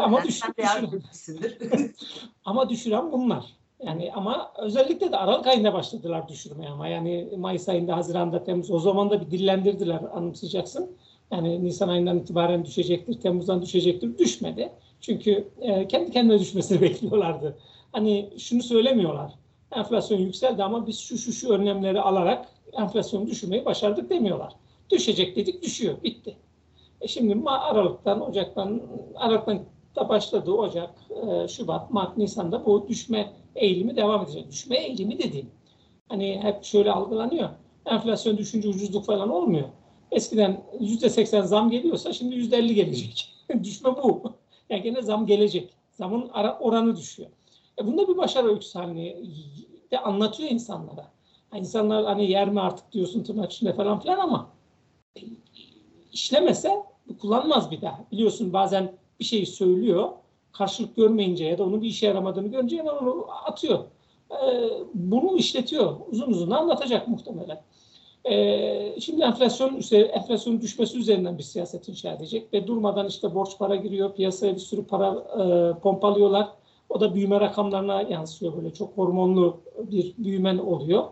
Ama 0.00 0.24
düşür, 0.24 0.48
düşüren, 0.58 1.92
ama 2.44 2.68
düşüren 2.68 3.12
bunlar. 3.12 3.44
Yani 3.86 4.12
ama 4.12 4.52
özellikle 4.58 5.12
de 5.12 5.16
Aralık 5.16 5.46
ayında 5.46 5.74
başladılar 5.74 6.28
düşürmeye 6.28 6.70
ama 6.70 6.88
yani 6.88 7.28
Mayıs 7.36 7.68
ayında, 7.68 7.96
Haziran'da, 7.96 8.44
Temmuz 8.44 8.70
o 8.70 8.78
zaman 8.78 9.10
da 9.10 9.20
bir 9.20 9.30
dillendirdiler 9.30 10.00
anımsayacaksın. 10.14 10.96
Yani 11.30 11.64
Nisan 11.64 11.88
ayından 11.88 12.18
itibaren 12.18 12.64
düşecektir, 12.64 13.20
Temmuz'dan 13.20 13.62
düşecektir. 13.62 14.18
Düşmedi. 14.18 14.72
Çünkü 15.00 15.48
e, 15.60 15.88
kendi 15.88 16.10
kendine 16.10 16.38
düşmesini 16.38 16.80
bekliyorlardı. 16.82 17.58
Hani 17.92 18.30
şunu 18.38 18.62
söylemiyorlar. 18.62 19.32
Enflasyon 19.72 20.18
yükseldi 20.18 20.62
ama 20.62 20.86
biz 20.86 21.00
şu 21.00 21.18
şu 21.18 21.32
şu 21.32 21.52
önlemleri 21.52 22.00
alarak 22.00 22.48
enflasyonu 22.72 23.26
düşürmeyi 23.26 23.64
başardık 23.64 24.10
demiyorlar. 24.10 24.52
Düşecek 24.90 25.36
dedik 25.36 25.62
düşüyor. 25.62 26.02
Bitti. 26.02 26.36
E 27.02 27.08
şimdi 27.08 27.48
Aralık'tan, 27.50 28.28
Ocak'tan, 28.28 28.82
Aralık'tan 29.14 29.60
da 29.96 30.08
başladı 30.08 30.52
Ocak, 30.52 30.90
e, 31.10 31.36
e, 31.36 31.48
Şubat, 31.48 31.90
Mart, 31.90 32.16
Nisan'da 32.16 32.66
bu 32.66 32.88
düşme 32.88 33.32
eğilimi 33.54 33.96
devam 33.96 34.22
edecek. 34.22 34.50
Düşme 34.50 34.76
eğilimi 34.76 35.18
dediğim 35.18 35.50
hani 36.08 36.40
hep 36.42 36.64
şöyle 36.64 36.92
algılanıyor. 36.92 37.48
Enflasyon 37.86 38.38
düşünce 38.38 38.68
ucuzluk 38.68 39.04
falan 39.04 39.30
olmuyor. 39.30 39.68
Eskiden 40.10 40.64
%80 40.80 41.42
zam 41.42 41.70
geliyorsa 41.70 42.12
şimdi 42.12 42.34
%50 42.34 42.74
gelecek. 42.74 43.28
Düşme 43.62 43.90
bu. 44.02 44.22
Yani 44.70 44.82
gene 44.82 45.02
zam 45.02 45.26
gelecek. 45.26 45.70
Zamın 45.90 46.28
oranı 46.60 46.96
düşüyor. 46.96 47.30
E 47.78 47.86
bunda 47.86 48.08
bir 48.08 48.16
başarı 48.16 48.48
öyküsü 48.48 48.78
haline 48.78 49.16
de 49.90 49.98
anlatıyor 49.98 50.50
insanlara. 50.50 51.12
Yani 51.52 51.60
insanlar 51.60 52.04
hani 52.04 52.30
yer 52.30 52.48
mi 52.48 52.60
artık 52.60 52.92
diyorsun 52.92 53.22
tırnak 53.22 53.52
içinde 53.52 53.72
falan 53.72 54.00
filan 54.00 54.18
ama 54.18 54.50
işlemese 56.12 56.82
kullanmaz 57.18 57.70
bir 57.70 57.80
daha. 57.80 58.04
Biliyorsun 58.12 58.52
bazen 58.52 58.92
bir 59.20 59.24
şeyi 59.24 59.46
söylüyor, 59.46 60.08
karşılık 60.52 60.96
görmeyince 60.96 61.44
ya 61.44 61.58
da 61.58 61.64
onun 61.64 61.82
bir 61.82 61.88
işe 61.88 62.06
yaramadığını 62.06 62.48
görünce 62.48 62.78
hemen 62.78 62.92
onu 62.92 63.26
atıyor. 63.44 63.78
Ee, 64.30 64.70
bunu 64.94 65.36
işletiyor. 65.36 65.96
Uzun 66.10 66.26
uzun 66.26 66.50
anlatacak 66.50 67.08
muhtemelen. 67.08 67.62
Ee, 68.30 69.00
şimdi 69.00 69.22
enflasyon 69.22 69.80
enflasyonun 69.92 70.60
düşmesi 70.60 70.98
üzerinden 70.98 71.38
bir 71.38 71.42
siyaset 71.42 71.88
inşa 71.88 72.12
edecek 72.12 72.52
ve 72.52 72.66
durmadan 72.66 73.08
işte 73.08 73.34
borç 73.34 73.58
para 73.58 73.76
giriyor, 73.76 74.14
piyasaya 74.14 74.54
bir 74.54 74.60
sürü 74.60 74.86
para 74.86 75.08
e, 75.10 75.78
pompalıyorlar. 75.80 76.48
O 76.88 77.00
da 77.00 77.14
büyüme 77.14 77.40
rakamlarına 77.40 78.02
yansıyor 78.02 78.56
böyle 78.56 78.72
çok 78.72 78.96
hormonlu 78.96 79.60
bir 79.78 80.14
büyümen 80.18 80.58
oluyor. 80.58 81.04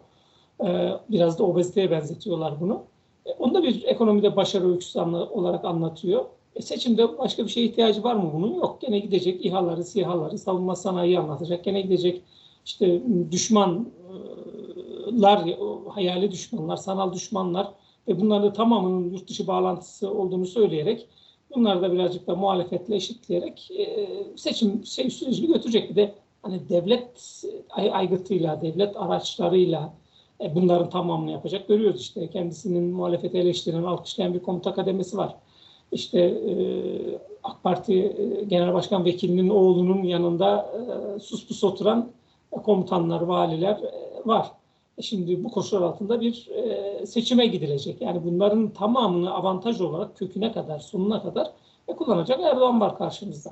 Ee, 0.65 0.91
biraz 1.09 1.39
da 1.39 1.45
obeziteye 1.45 1.91
benzetiyorlar 1.91 2.61
bunu. 2.61 2.83
E, 3.31 3.35
onu 3.39 3.55
da 3.55 3.63
bir 3.63 3.85
ekonomide 3.85 4.37
başarı 4.37 4.69
öyküsü 4.69 5.01
olarak 5.01 5.65
anlatıyor. 5.65 6.25
E 6.57 6.63
seçimde 6.63 7.19
başka 7.19 7.45
bir 7.45 7.51
şeye 7.51 7.67
ihtiyacı 7.67 8.05
var 8.05 8.15
mı 8.15 8.31
bunun? 8.35 8.55
Yok. 8.55 8.81
Gene 8.81 8.99
gidecek 8.99 9.47
İHA'ları, 9.47 9.85
SİHA'ları, 9.85 10.39
savunma 10.39 10.77
sanayi 10.77 11.19
anlatacak. 11.19 11.65
Gene 11.65 11.81
gidecek 11.81 12.23
işte 12.65 13.03
düşmanlar, 13.31 13.85
hayali 15.89 16.31
düşmanlar, 16.31 16.77
sanal 16.77 17.13
düşmanlar 17.13 17.69
ve 18.09 18.21
bunların 18.21 18.49
da 18.49 18.53
tamamının 18.53 19.11
yurt 19.11 19.29
dışı 19.29 19.47
bağlantısı 19.47 20.11
olduğunu 20.15 20.47
söyleyerek 20.47 21.09
bunları 21.55 21.83
da 21.83 21.93
birazcık 21.93 22.27
da 22.27 22.35
muhalefetle 22.35 22.97
eşitleyerek 22.97 23.71
e, 23.79 24.09
seçim 24.37 24.87
şey, 24.87 25.11
sürecini 25.11 25.47
götürecek. 25.47 25.91
Bir 25.91 25.97
de 25.97 26.15
hani 26.43 26.69
devlet 26.69 27.43
aygıtıyla, 27.93 28.63
devlet 28.63 28.97
araçlarıyla, 28.97 29.95
e, 30.43 30.55
bunların 30.55 30.91
tamamını 30.91 31.31
yapacak. 31.31 31.69
Görüyoruz 31.69 32.01
işte 32.01 32.31
kendisinin 32.31 32.85
muhalefeti 32.85 33.39
eleştiren, 33.39 33.83
alkışlayan 33.83 34.35
bir 34.35 34.43
komuta 34.43 34.75
kademesi 34.75 35.17
var. 35.17 35.37
İşte 35.93 36.21
e, 36.21 36.55
AK 37.43 37.63
Parti 37.63 37.95
e, 37.95 38.45
Genel 38.45 38.75
Başkan 38.75 39.05
Vekilinin 39.05 39.49
oğlunun 39.49 40.03
yanında 40.03 40.73
e, 41.17 41.21
sus 41.21 41.49
pus 41.49 41.65
oturan 41.65 42.11
komutanlar, 42.65 43.21
valiler 43.21 43.81
var. 44.25 44.53
Şimdi 45.01 45.45
bu 45.45 45.51
koşullar 45.51 45.83
altında 45.83 46.21
bir 46.21 46.49
seçime 47.07 47.47
gidilecek. 47.47 48.01
Yani 48.01 48.25
bunların 48.25 48.69
tamamını 48.69 49.35
avantaj 49.35 49.81
olarak 49.81 50.17
köküne 50.17 50.53
kadar, 50.53 50.79
sonuna 50.79 51.23
kadar 51.23 51.53
kullanacak 51.99 52.41
Erdoğan 52.41 52.81
var 52.81 52.99
karşımızda. 52.99 53.51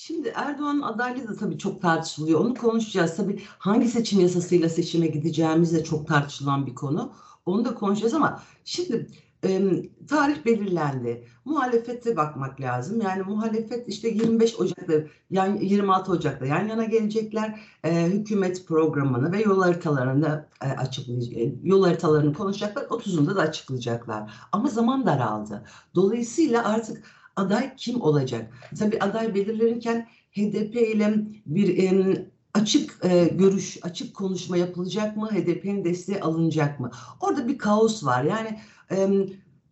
Şimdi 0.00 0.32
Erdoğan'ın 0.34 0.82
adaylığı 0.82 1.28
da 1.28 1.36
tabii 1.36 1.58
çok 1.58 1.82
tartışılıyor. 1.82 2.40
Onu 2.40 2.54
konuşacağız. 2.54 3.16
Tabii 3.16 3.42
hangi 3.58 3.88
seçim 3.88 4.20
yasasıyla 4.20 4.68
seçime 4.68 5.06
gideceğimiz 5.06 5.72
de 5.74 5.84
çok 5.84 6.08
tartışılan 6.08 6.66
bir 6.66 6.74
konu. 6.74 7.12
Onu 7.46 7.64
da 7.64 7.74
konuşacağız 7.74 8.14
ama 8.14 8.42
şimdi 8.64 9.06
e, 9.44 9.62
tarih 10.08 10.44
belirlendi. 10.44 11.24
Muhalefete 11.44 12.16
bakmak 12.16 12.60
lazım. 12.60 13.00
Yani 13.00 13.22
muhalefet 13.22 13.88
işte 13.88 14.08
25 14.08 14.60
Ocak'ta, 14.60 14.92
yani 15.30 15.64
26 15.64 16.12
Ocak'ta 16.12 16.46
yan 16.46 16.68
yana 16.68 16.84
gelecekler. 16.84 17.60
E, 17.84 18.06
hükümet 18.06 18.66
programını 18.66 19.32
ve 19.32 19.42
yol 19.42 19.62
haritalarını 19.62 20.46
e, 20.64 20.68
açıklayacak. 20.68 21.32
Yol 21.62 21.84
haritalarını 21.84 22.34
konuşacaklar. 22.34 22.82
30'unda 22.82 23.36
da 23.36 23.40
açıklayacaklar. 23.40 24.32
Ama 24.52 24.68
zaman 24.68 25.06
daraldı. 25.06 25.64
Dolayısıyla 25.94 26.64
artık 26.64 27.19
aday 27.40 27.76
kim 27.76 28.02
olacak? 28.02 28.52
Tabii 28.78 28.98
aday 29.00 29.34
belirlenirken 29.34 30.08
HDP 30.32 30.74
ile 30.74 31.14
bir 31.46 31.78
e, 31.78 32.16
açık 32.54 33.04
e, 33.04 33.24
görüş, 33.24 33.78
açık 33.82 34.16
konuşma 34.16 34.56
yapılacak 34.56 35.16
mı? 35.16 35.30
HDP'nin 35.30 35.84
desteği 35.84 36.20
alınacak 36.20 36.80
mı? 36.80 36.90
Orada 37.20 37.48
bir 37.48 37.58
kaos 37.58 38.04
var. 38.04 38.24
Yani 38.24 38.60
e, 38.90 39.08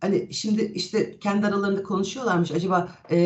hani 0.00 0.34
şimdi 0.34 0.62
işte 0.62 1.18
kendi 1.18 1.46
aralarında 1.46 1.82
konuşuyorlarmış. 1.82 2.50
Acaba 2.50 2.88
e, 3.10 3.16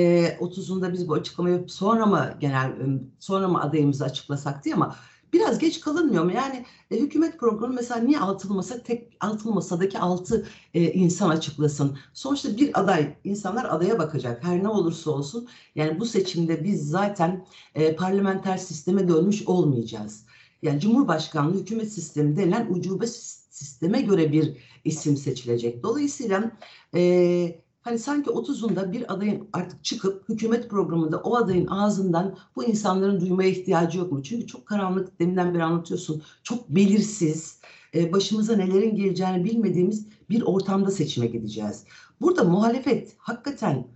30'unda 0.40 0.92
biz 0.92 1.08
bu 1.08 1.14
açıklamayı 1.14 1.64
sonra 1.68 2.06
mı 2.06 2.34
genel 2.40 2.72
sonra 3.18 3.48
mı 3.48 3.62
adayımızı 3.62 4.04
açıklasak 4.04 4.64
diye 4.64 4.74
ama 4.74 4.96
biraz 5.32 5.58
geç 5.58 5.80
kalınmıyor 5.80 6.24
mu? 6.24 6.32
Yani 6.32 6.64
e, 6.90 6.96
hükümet 6.96 7.38
programı 7.38 7.74
mesela 7.74 8.00
niye 8.00 8.20
altılı 8.20 8.54
masa 8.54 8.82
tek 8.82 9.16
altılı 9.20 9.52
masadaki 9.52 9.98
altı 9.98 10.46
e, 10.74 10.92
insan 10.92 11.30
açıklasın? 11.30 11.98
Sonuçta 12.14 12.56
bir 12.56 12.80
aday, 12.80 13.14
insanlar 13.24 13.64
adaya 13.64 13.98
bakacak 13.98 14.44
her 14.44 14.62
ne 14.62 14.68
olursa 14.68 15.10
olsun. 15.10 15.48
Yani 15.74 16.00
bu 16.00 16.06
seçimde 16.06 16.64
biz 16.64 16.88
zaten 16.88 17.46
e, 17.74 17.96
parlamenter 17.96 18.56
sisteme 18.56 19.08
dönmüş 19.08 19.46
olmayacağız. 19.46 20.24
Yani 20.62 20.80
Cumhurbaşkanlığı 20.80 21.60
hükümet 21.60 21.92
sistemi 21.92 22.36
denilen 22.36 22.66
ucube 22.70 23.06
sisteme 23.06 24.02
göre 24.02 24.32
bir 24.32 24.56
isim 24.84 25.16
seçilecek. 25.16 25.82
Dolayısıyla 25.82 26.52
e, 26.94 27.62
hani 27.82 27.98
sanki 27.98 28.30
30'unda 28.30 28.92
bir 28.92 29.14
adayın 29.14 29.48
artık 29.52 29.84
çıkıp 29.84 30.28
hükümet 30.28 30.70
programında 30.70 31.18
o 31.18 31.36
adayın 31.36 31.66
ağzından 31.66 32.36
bu 32.56 32.64
insanların 32.64 33.20
duymaya 33.20 33.50
ihtiyacı 33.50 33.98
yok 33.98 34.12
mu? 34.12 34.22
Çünkü 34.22 34.46
çok 34.46 34.66
karanlık 34.66 35.20
deminden 35.20 35.54
beri 35.54 35.64
anlatıyorsun. 35.64 36.22
Çok 36.42 36.68
belirsiz, 36.68 37.60
e, 37.94 38.12
başımıza 38.12 38.56
nelerin 38.56 38.96
geleceğini 38.96 39.44
bilmediğimiz 39.44 40.06
bir 40.30 40.42
ortamda 40.42 40.90
seçime 40.90 41.26
gideceğiz. 41.26 41.84
Burada 42.20 42.44
muhalefet 42.44 43.14
hakikaten 43.18 43.86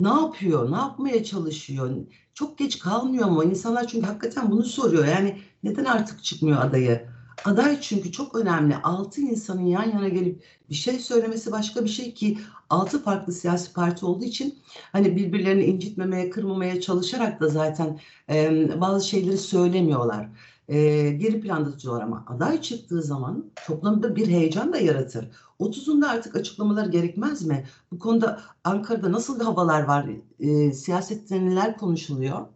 ne 0.00 0.08
yapıyor, 0.08 0.72
ne 0.72 0.76
yapmaya 0.76 1.24
çalışıyor? 1.24 1.90
Çok 2.34 2.58
geç 2.58 2.78
kalmıyor 2.78 3.28
mu? 3.28 3.44
İnsanlar 3.44 3.86
çünkü 3.86 4.06
hakikaten 4.06 4.50
bunu 4.50 4.64
soruyor. 4.64 5.06
Yani 5.06 5.38
neden 5.62 5.84
artık 5.84 6.24
çıkmıyor 6.24 6.62
adayı? 6.62 7.17
Aday 7.44 7.80
çünkü 7.80 8.12
çok 8.12 8.34
önemli. 8.34 8.76
Altı 8.76 9.20
insanın 9.20 9.66
yan 9.66 9.90
yana 9.90 10.08
gelip 10.08 10.42
bir 10.70 10.74
şey 10.74 10.98
söylemesi 10.98 11.52
başka 11.52 11.84
bir 11.84 11.88
şey 11.88 12.14
ki 12.14 12.38
altı 12.70 13.02
farklı 13.02 13.32
siyasi 13.32 13.72
parti 13.72 14.06
olduğu 14.06 14.24
için 14.24 14.58
hani 14.92 15.16
birbirlerini 15.16 15.64
incitmemeye, 15.64 16.30
kırmamaya 16.30 16.80
çalışarak 16.80 17.40
da 17.40 17.48
zaten 17.48 18.00
e, 18.30 18.80
bazı 18.80 19.08
şeyleri 19.08 19.38
söylemiyorlar. 19.38 20.28
E, 20.68 21.10
geri 21.10 21.40
planda 21.40 21.70
tutuyorlar 21.70 22.02
ama 22.02 22.24
aday 22.26 22.60
çıktığı 22.62 23.02
zaman 23.02 23.50
toplamda 23.66 24.16
bir 24.16 24.26
heyecan 24.26 24.72
da 24.72 24.78
yaratır. 24.78 25.30
30'unda 25.60 26.08
artık 26.08 26.36
açıklamalar 26.36 26.86
gerekmez 26.86 27.42
mi? 27.46 27.66
Bu 27.92 27.98
konuda 27.98 28.40
Ankara'da 28.64 29.12
nasıl 29.12 29.40
havalar 29.40 29.82
var? 29.82 30.06
E, 30.40 30.72
siyasette 30.72 31.46
neler 31.46 31.76
konuşuluyor? 31.76 32.46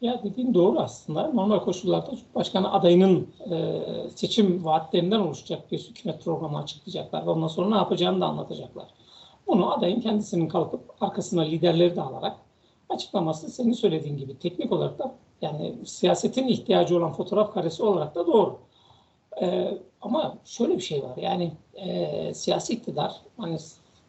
Ya 0.00 0.22
dediğin 0.24 0.54
doğru 0.54 0.78
aslında. 0.80 1.32
Normal 1.32 1.60
koşullarda 1.60 2.10
Cumhurbaşkanı 2.16 2.72
adayının 2.72 3.28
e, 3.50 3.82
seçim 4.14 4.64
vaatlerinden 4.64 5.20
oluşacak 5.20 5.72
bir 5.72 5.78
hükümet 5.78 6.24
programı 6.24 6.58
açıklayacaklar. 6.58 7.26
Ve 7.26 7.30
ondan 7.30 7.48
sonra 7.48 7.68
ne 7.68 7.76
yapacağını 7.76 8.20
da 8.20 8.26
anlatacaklar. 8.26 8.86
Bunu 9.46 9.72
adayın 9.72 10.00
kendisinin 10.00 10.48
kalkıp 10.48 10.80
arkasına 11.00 11.42
liderleri 11.42 11.96
de 11.96 12.02
alarak 12.02 12.36
açıklaması 12.88 13.50
senin 13.50 13.72
söylediğin 13.72 14.16
gibi 14.16 14.38
teknik 14.38 14.72
olarak 14.72 14.98
da 14.98 15.14
yani 15.42 15.74
siyasetin 15.84 16.48
ihtiyacı 16.48 16.96
olan 16.96 17.12
fotoğraf 17.12 17.54
karesi 17.54 17.82
olarak 17.82 18.14
da 18.14 18.26
doğru. 18.26 18.58
E, 19.42 19.78
ama 20.00 20.38
şöyle 20.44 20.76
bir 20.76 20.82
şey 20.82 21.02
var 21.02 21.16
yani 21.16 21.52
e, 21.74 22.34
siyasi 22.34 22.72
iktidar 22.72 23.12
hani 23.36 23.58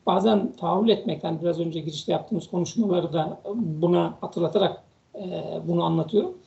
bazen 0.06 0.52
tahammül 0.52 0.90
etmekten 0.90 1.42
biraz 1.42 1.60
önce 1.60 1.80
girişte 1.80 2.12
yaptığımız 2.12 2.48
konuşmaları 2.48 3.14
da 3.14 3.42
buna 3.56 4.14
hatırlatarak 4.22 4.87
e, 5.18 5.62
bunu 5.68 5.84
anlatıyorum. 5.84 6.38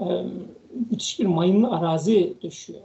E, 0.00 0.24
müthiş 0.90 1.20
bir 1.20 1.26
mayınlı 1.26 1.70
arazi 1.70 2.34
düşüyor. 2.42 2.82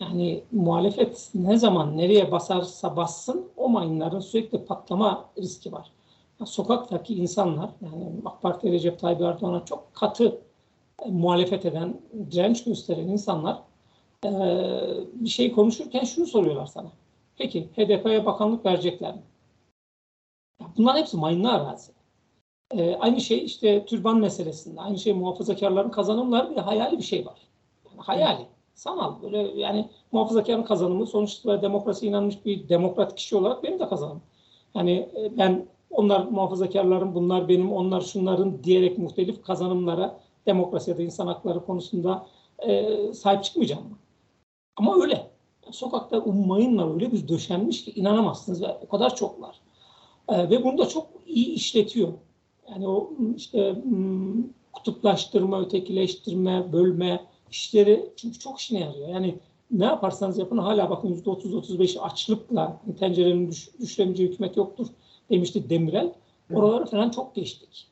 Yani 0.00 0.42
muhalefet 0.52 1.30
ne 1.34 1.58
zaman 1.58 1.96
nereye 1.96 2.32
basarsa 2.32 2.96
bassın 2.96 3.48
o 3.56 3.68
mayınların 3.68 4.20
sürekli 4.20 4.64
patlama 4.64 5.28
riski 5.38 5.72
var. 5.72 5.90
Yani 6.40 6.48
sokaktaki 6.48 7.14
insanlar 7.14 7.70
yani 7.80 8.12
AK 8.24 8.42
Parti 8.42 8.72
Recep 8.72 8.98
Tayyip 8.98 9.20
Erdoğan'a 9.20 9.64
çok 9.64 9.94
katı 9.94 10.40
e, 11.04 11.10
muhalefet 11.10 11.66
eden, 11.66 12.00
direnç 12.30 12.64
gösteren 12.64 13.08
insanlar 13.08 13.62
e, 14.24 14.30
bir 15.14 15.28
şey 15.28 15.52
konuşurken 15.52 16.04
şunu 16.04 16.26
soruyorlar 16.26 16.66
sana. 16.66 16.88
Peki 17.36 17.68
HDP'ye 17.76 18.26
bakanlık 18.26 18.66
verecekler 18.66 19.14
mi? 19.14 19.22
Ya 20.60 20.66
bunların 20.76 21.00
hepsi 21.00 21.16
mayınlı 21.16 21.52
arazi. 21.52 21.95
E, 22.74 22.96
aynı 22.96 23.20
şey 23.20 23.44
işte 23.44 23.84
türban 23.86 24.18
meselesinde, 24.18 24.80
aynı 24.80 24.98
şey 24.98 25.12
muhafazakarların 25.12 25.90
kazanımları 25.90 26.50
bir 26.50 26.56
hayali 26.56 26.98
bir 26.98 27.02
şey 27.02 27.26
var. 27.26 27.38
Yani 27.84 28.00
hayali, 28.00 28.46
sanal. 28.74 29.22
Böyle 29.22 29.38
yani 29.38 29.88
muhafazakarın 30.12 30.62
kazanımı 30.62 31.06
sonuçta 31.06 31.62
demokrasi 31.62 32.06
inanmış 32.06 32.44
bir 32.44 32.68
demokrat 32.68 33.14
kişi 33.14 33.36
olarak 33.36 33.62
benim 33.62 33.78
de 33.78 33.88
kazanım. 33.88 34.22
Yani 34.74 35.08
e, 35.16 35.38
ben 35.38 35.66
onlar 35.90 36.24
muhafazakarların, 36.26 37.14
bunlar 37.14 37.48
benim, 37.48 37.72
onlar 37.72 38.00
şunların 38.00 38.64
diyerek 38.64 38.98
muhtelif 38.98 39.42
kazanımlara 39.42 40.20
demokrasi 40.46 40.90
ya 40.90 40.98
da 40.98 41.02
insan 41.02 41.26
hakları 41.26 41.64
konusunda 41.66 42.26
e, 42.58 42.96
sahip 43.12 43.44
çıkmayacağım? 43.44 43.98
Ama 44.76 45.02
öyle. 45.02 45.30
Sokakta 45.70 46.18
ummayınla 46.18 46.94
öyle 46.94 47.12
bir 47.12 47.28
döşenmiş 47.28 47.84
ki 47.84 47.90
inanamazsınız 47.90 48.62
ve 48.62 48.66
o 48.86 48.88
kadar 48.88 49.14
çoklar. 49.16 49.60
E, 50.28 50.50
ve 50.50 50.64
bunu 50.64 50.78
da 50.78 50.88
çok 50.88 51.06
iyi 51.26 51.52
işletiyor. 51.52 52.12
Yani 52.70 52.88
o 52.88 53.10
işte 53.36 53.82
kutuplaştırma, 54.72 55.60
ötekileştirme, 55.60 56.72
bölme 56.72 57.24
işleri 57.50 58.10
çünkü 58.16 58.38
çok 58.38 58.60
işine 58.60 58.80
yarıyor. 58.80 59.08
Yani 59.08 59.38
ne 59.70 59.84
yaparsanız 59.84 60.38
yapın 60.38 60.58
hala 60.58 60.90
bakın 60.90 61.14
%30-35 61.14 62.00
açlıkla 62.00 62.80
tencerenin 62.98 63.50
düş, 63.50 63.70
düşüremeyeceği 63.80 64.28
hükümet 64.28 64.56
yoktur 64.56 64.86
demişti 65.30 65.70
Demirel. 65.70 66.12
Oraları 66.54 66.86
falan 66.86 67.10
çok 67.10 67.34
geçtik. 67.34 67.88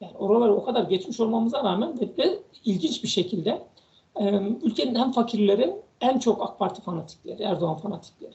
Yani 0.00 0.16
oraları 0.16 0.54
o 0.54 0.64
kadar 0.64 0.82
geçmiş 0.82 1.20
olmamıza 1.20 1.64
rağmen 1.64 2.00
ve, 2.00 2.08
ve 2.18 2.38
ilginç 2.64 3.02
bir 3.02 3.08
şekilde 3.08 3.62
e, 4.20 4.38
ülkenin 4.62 4.94
hem 4.94 5.12
fakirleri 5.12 5.76
en 6.00 6.18
çok 6.18 6.42
AK 6.42 6.58
Parti 6.58 6.82
fanatikleri, 6.82 7.42
Erdoğan 7.42 7.76
fanatikleri. 7.76 8.34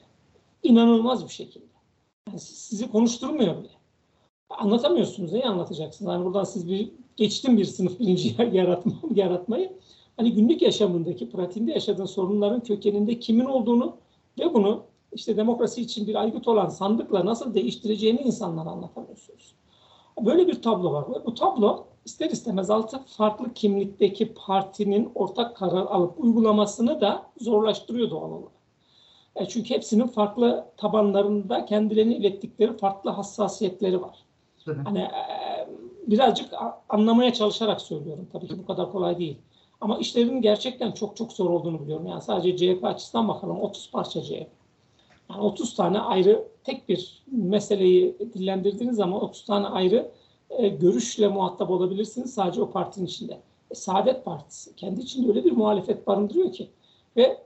İnanılmaz 0.62 1.24
bir 1.24 1.32
şekilde. 1.32 1.64
Yani 2.28 2.40
sizi 2.40 2.90
konuşturmuyor 2.90 3.58
bile. 3.58 3.70
Anlatamıyorsunuz. 4.58 5.32
Neyi 5.32 5.44
anlatacaksınız? 5.44 6.12
Yani 6.12 6.24
buradan 6.24 6.44
siz 6.44 6.68
bir 6.68 6.90
geçtim 7.16 7.56
bir 7.56 7.64
sınıf 7.64 8.00
bilinci 8.00 8.34
yaratma, 8.52 8.92
yaratmayı. 9.14 9.72
Hani 10.16 10.32
günlük 10.32 10.62
yaşamındaki, 10.62 11.30
pratiğinde 11.30 11.72
yaşadığın 11.72 12.04
sorunların 12.04 12.60
kökeninde 12.60 13.18
kimin 13.18 13.44
olduğunu 13.44 13.96
ve 14.38 14.54
bunu 14.54 14.82
işte 15.12 15.36
demokrasi 15.36 15.82
için 15.82 16.06
bir 16.06 16.14
aygıt 16.14 16.48
olan 16.48 16.68
sandıkla 16.68 17.26
nasıl 17.26 17.54
değiştireceğini 17.54 18.20
insanlara 18.20 18.70
anlatamıyorsunuz. 18.70 19.54
Böyle 20.20 20.46
bir 20.46 20.62
tablo 20.62 20.92
var. 20.92 21.04
Ve 21.08 21.26
bu 21.26 21.34
tablo 21.34 21.84
ister 22.04 22.30
istemez 22.30 22.70
altı 22.70 22.98
farklı 23.06 23.54
kimlikteki 23.54 24.34
partinin 24.34 25.12
ortak 25.14 25.56
karar 25.56 25.86
alıp 25.86 26.24
uygulamasını 26.24 27.00
da 27.00 27.26
zorlaştırıyor 27.40 28.10
doğal 28.10 28.30
olarak. 28.30 28.54
E 29.36 29.48
çünkü 29.48 29.74
hepsinin 29.74 30.06
farklı 30.06 30.64
tabanlarında 30.76 31.64
kendilerini 31.64 32.14
ilettikleri 32.14 32.76
farklı 32.76 33.10
hassasiyetleri 33.10 34.02
var. 34.02 34.23
Evet. 34.68 34.78
Hani 34.84 34.98
e, 34.98 35.68
birazcık 36.06 36.50
anlamaya 36.88 37.32
çalışarak 37.32 37.80
söylüyorum. 37.80 38.28
Tabii 38.32 38.46
ki 38.46 38.58
bu 38.58 38.66
kadar 38.66 38.92
kolay 38.92 39.18
değil. 39.18 39.38
Ama 39.80 39.98
işlerin 39.98 40.42
gerçekten 40.42 40.92
çok 40.92 41.16
çok 41.16 41.32
zor 41.32 41.50
olduğunu 41.50 41.80
biliyorum. 41.82 42.06
Yani 42.06 42.22
sadece 42.22 42.56
CHP 42.56 42.84
açısından 42.84 43.28
bakalım 43.28 43.60
30 43.60 43.90
parça 43.90 44.22
CHP. 44.22 44.48
Yani 45.30 45.42
30 45.42 45.74
tane 45.74 45.98
ayrı 45.98 46.48
tek 46.64 46.88
bir 46.88 47.22
meseleyi 47.26 48.18
dillendirdiğiniz 48.34 48.96
zaman 48.96 49.22
30 49.22 49.44
tane 49.44 49.66
ayrı 49.66 50.10
e, 50.50 50.68
görüşle 50.68 51.28
muhatap 51.28 51.70
olabilirsiniz 51.70 52.34
sadece 52.34 52.62
o 52.62 52.70
partinin 52.70 53.06
içinde. 53.06 53.40
E, 53.70 53.74
Saadet 53.74 54.24
Partisi 54.24 54.76
kendi 54.76 55.00
içinde 55.00 55.28
öyle 55.28 55.44
bir 55.44 55.52
muhalefet 55.52 56.06
barındırıyor 56.06 56.52
ki 56.52 56.70
ve 57.16 57.38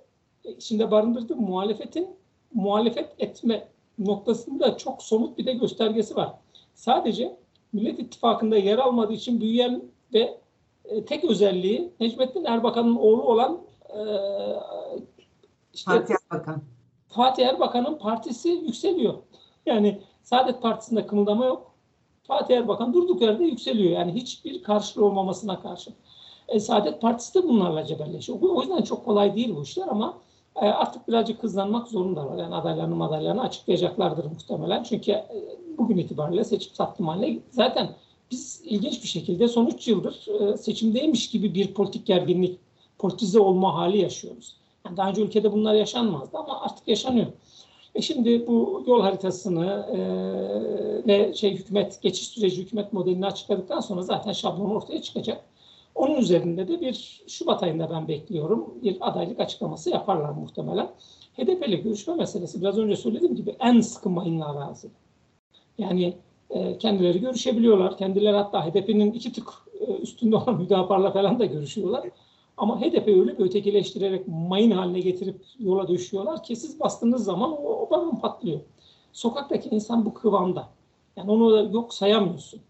içinde 0.44 0.90
barındırdığı 0.90 1.36
muhalefetin 1.36 2.08
muhalefet 2.54 3.14
etme 3.18 3.68
noktasında 3.98 4.76
çok 4.76 5.02
somut 5.02 5.38
bir 5.38 5.46
de 5.46 5.52
göstergesi 5.52 6.16
var. 6.16 6.34
Sadece 6.78 7.36
Millet 7.72 7.98
İttifakı'nda 7.98 8.56
yer 8.56 8.78
almadığı 8.78 9.12
için 9.12 9.40
büyüyen 9.40 9.82
ve 10.14 10.38
e, 10.84 11.04
tek 11.04 11.24
özelliği 11.24 11.92
Necmettin 12.00 12.44
Erbakan'ın 12.44 12.96
oğlu 12.96 13.22
olan 13.22 13.60
e, 13.88 14.00
işte, 15.74 15.90
Fatih 15.90 16.14
Erbakan. 16.30 16.62
Fatih 17.08 17.46
Erbakan'ın 17.46 17.98
partisi 17.98 18.48
yükseliyor. 18.48 19.14
Yani 19.66 20.00
Saadet 20.22 20.62
Partisi'nde 20.62 21.06
kımıldama 21.06 21.46
yok. 21.46 21.74
Fatih 22.22 22.56
Erbakan 22.56 22.94
durduk 22.94 23.22
yerde 23.22 23.44
yükseliyor. 23.44 23.90
Yani 23.90 24.12
hiçbir 24.12 24.62
karşılığı 24.62 25.04
olmamasına 25.04 25.60
karşı. 25.60 25.90
E, 26.48 26.60
Saadet 26.60 27.00
Partisi 27.00 27.34
de 27.34 27.48
bunlarla 27.48 27.84
cebelleşiyor. 27.84 28.38
O 28.40 28.60
yüzden 28.60 28.82
çok 28.82 29.04
kolay 29.04 29.36
değil 29.36 29.56
bu 29.56 29.62
işler 29.62 29.88
ama 29.88 30.18
artık 30.66 31.08
birazcık 31.08 31.42
hızlanmak 31.42 31.88
zorundalar. 31.88 32.38
Yani 32.38 32.54
adaylarını 32.54 33.04
adaylarını 33.04 33.42
açıklayacaklardır 33.42 34.24
muhtemelen. 34.24 34.82
Çünkü 34.82 35.12
e, 35.12 35.26
bugün 35.78 35.96
itibariyle 35.96 36.44
seçim 36.44 36.74
sattım 36.74 37.08
haline 37.08 37.38
zaten 37.50 37.90
biz 38.30 38.62
ilginç 38.64 39.02
bir 39.02 39.08
şekilde 39.08 39.48
son 39.48 39.66
3 39.66 39.88
yıldır 39.88 40.26
e, 40.40 40.56
seçimdeymiş 40.56 41.30
gibi 41.30 41.54
bir 41.54 41.74
politik 41.74 42.06
gerginlik, 42.06 42.58
politize 42.98 43.40
olma 43.40 43.74
hali 43.74 43.98
yaşıyoruz. 43.98 44.56
Yani 44.86 44.96
daha 44.96 45.08
önce 45.08 45.22
ülkede 45.22 45.52
bunlar 45.52 45.74
yaşanmazdı 45.74 46.38
ama 46.38 46.60
artık 46.60 46.88
yaşanıyor. 46.88 47.26
E 47.94 48.02
şimdi 48.02 48.46
bu 48.46 48.84
yol 48.86 49.02
haritasını 49.02 49.86
e, 49.92 49.98
ve 51.06 51.34
şey 51.34 51.54
hükümet 51.58 52.02
geçiş 52.02 52.28
süreci 52.28 52.62
hükümet 52.62 52.92
modelini 52.92 53.26
açıkladıktan 53.26 53.80
sonra 53.80 54.02
zaten 54.02 54.32
şablon 54.32 54.70
ortaya 54.70 55.02
çıkacak. 55.02 55.44
Onun 55.98 56.16
üzerinde 56.16 56.68
de 56.68 56.80
bir 56.80 57.22
Şubat 57.26 57.62
ayında 57.62 57.90
ben 57.90 58.08
bekliyorum 58.08 58.74
bir 58.82 58.96
adaylık 59.00 59.40
açıklaması 59.40 59.90
yaparlar 59.90 60.30
muhtemelen. 60.30 60.90
HDP 61.36 61.68
ile 61.68 61.76
görüşme 61.76 62.14
meselesi 62.14 62.60
biraz 62.60 62.78
önce 62.78 62.96
söylediğim 62.96 63.36
gibi 63.36 63.56
en 63.60 63.80
sıkı 63.80 64.10
mayınla 64.10 64.50
arazi. 64.50 64.88
Yani 65.78 66.14
e, 66.50 66.78
kendileri 66.78 67.20
görüşebiliyorlar. 67.20 67.96
Kendileri 67.96 68.36
hatta 68.36 68.66
HDP'nin 68.66 69.12
iki 69.12 69.32
tık 69.32 69.48
e, 69.80 69.92
üstünde 69.92 70.36
olan 70.36 70.60
Hüdapar'la 70.64 71.10
falan 71.10 71.38
da 71.38 71.44
görüşüyorlar. 71.44 72.08
Ama 72.56 72.80
HDP 72.80 73.08
öyle 73.08 73.38
bir 73.38 73.44
ötekileştirerek 73.44 74.28
mayın 74.28 74.70
haline 74.70 75.00
getirip 75.00 75.44
yola 75.58 75.88
düşüyorlar 75.88 76.42
ki 76.42 76.56
siz 76.56 76.80
bastığınız 76.80 77.24
zaman 77.24 77.52
o, 77.52 77.56
o 77.56 77.90
balon 77.90 78.16
patlıyor. 78.16 78.60
Sokaktaki 79.12 79.68
insan 79.68 80.04
bu 80.04 80.14
kıvamda. 80.14 80.68
Yani 81.16 81.30
onu 81.30 81.52
da 81.52 81.62
yok 81.62 81.94
sayamıyorsun. 81.94 82.60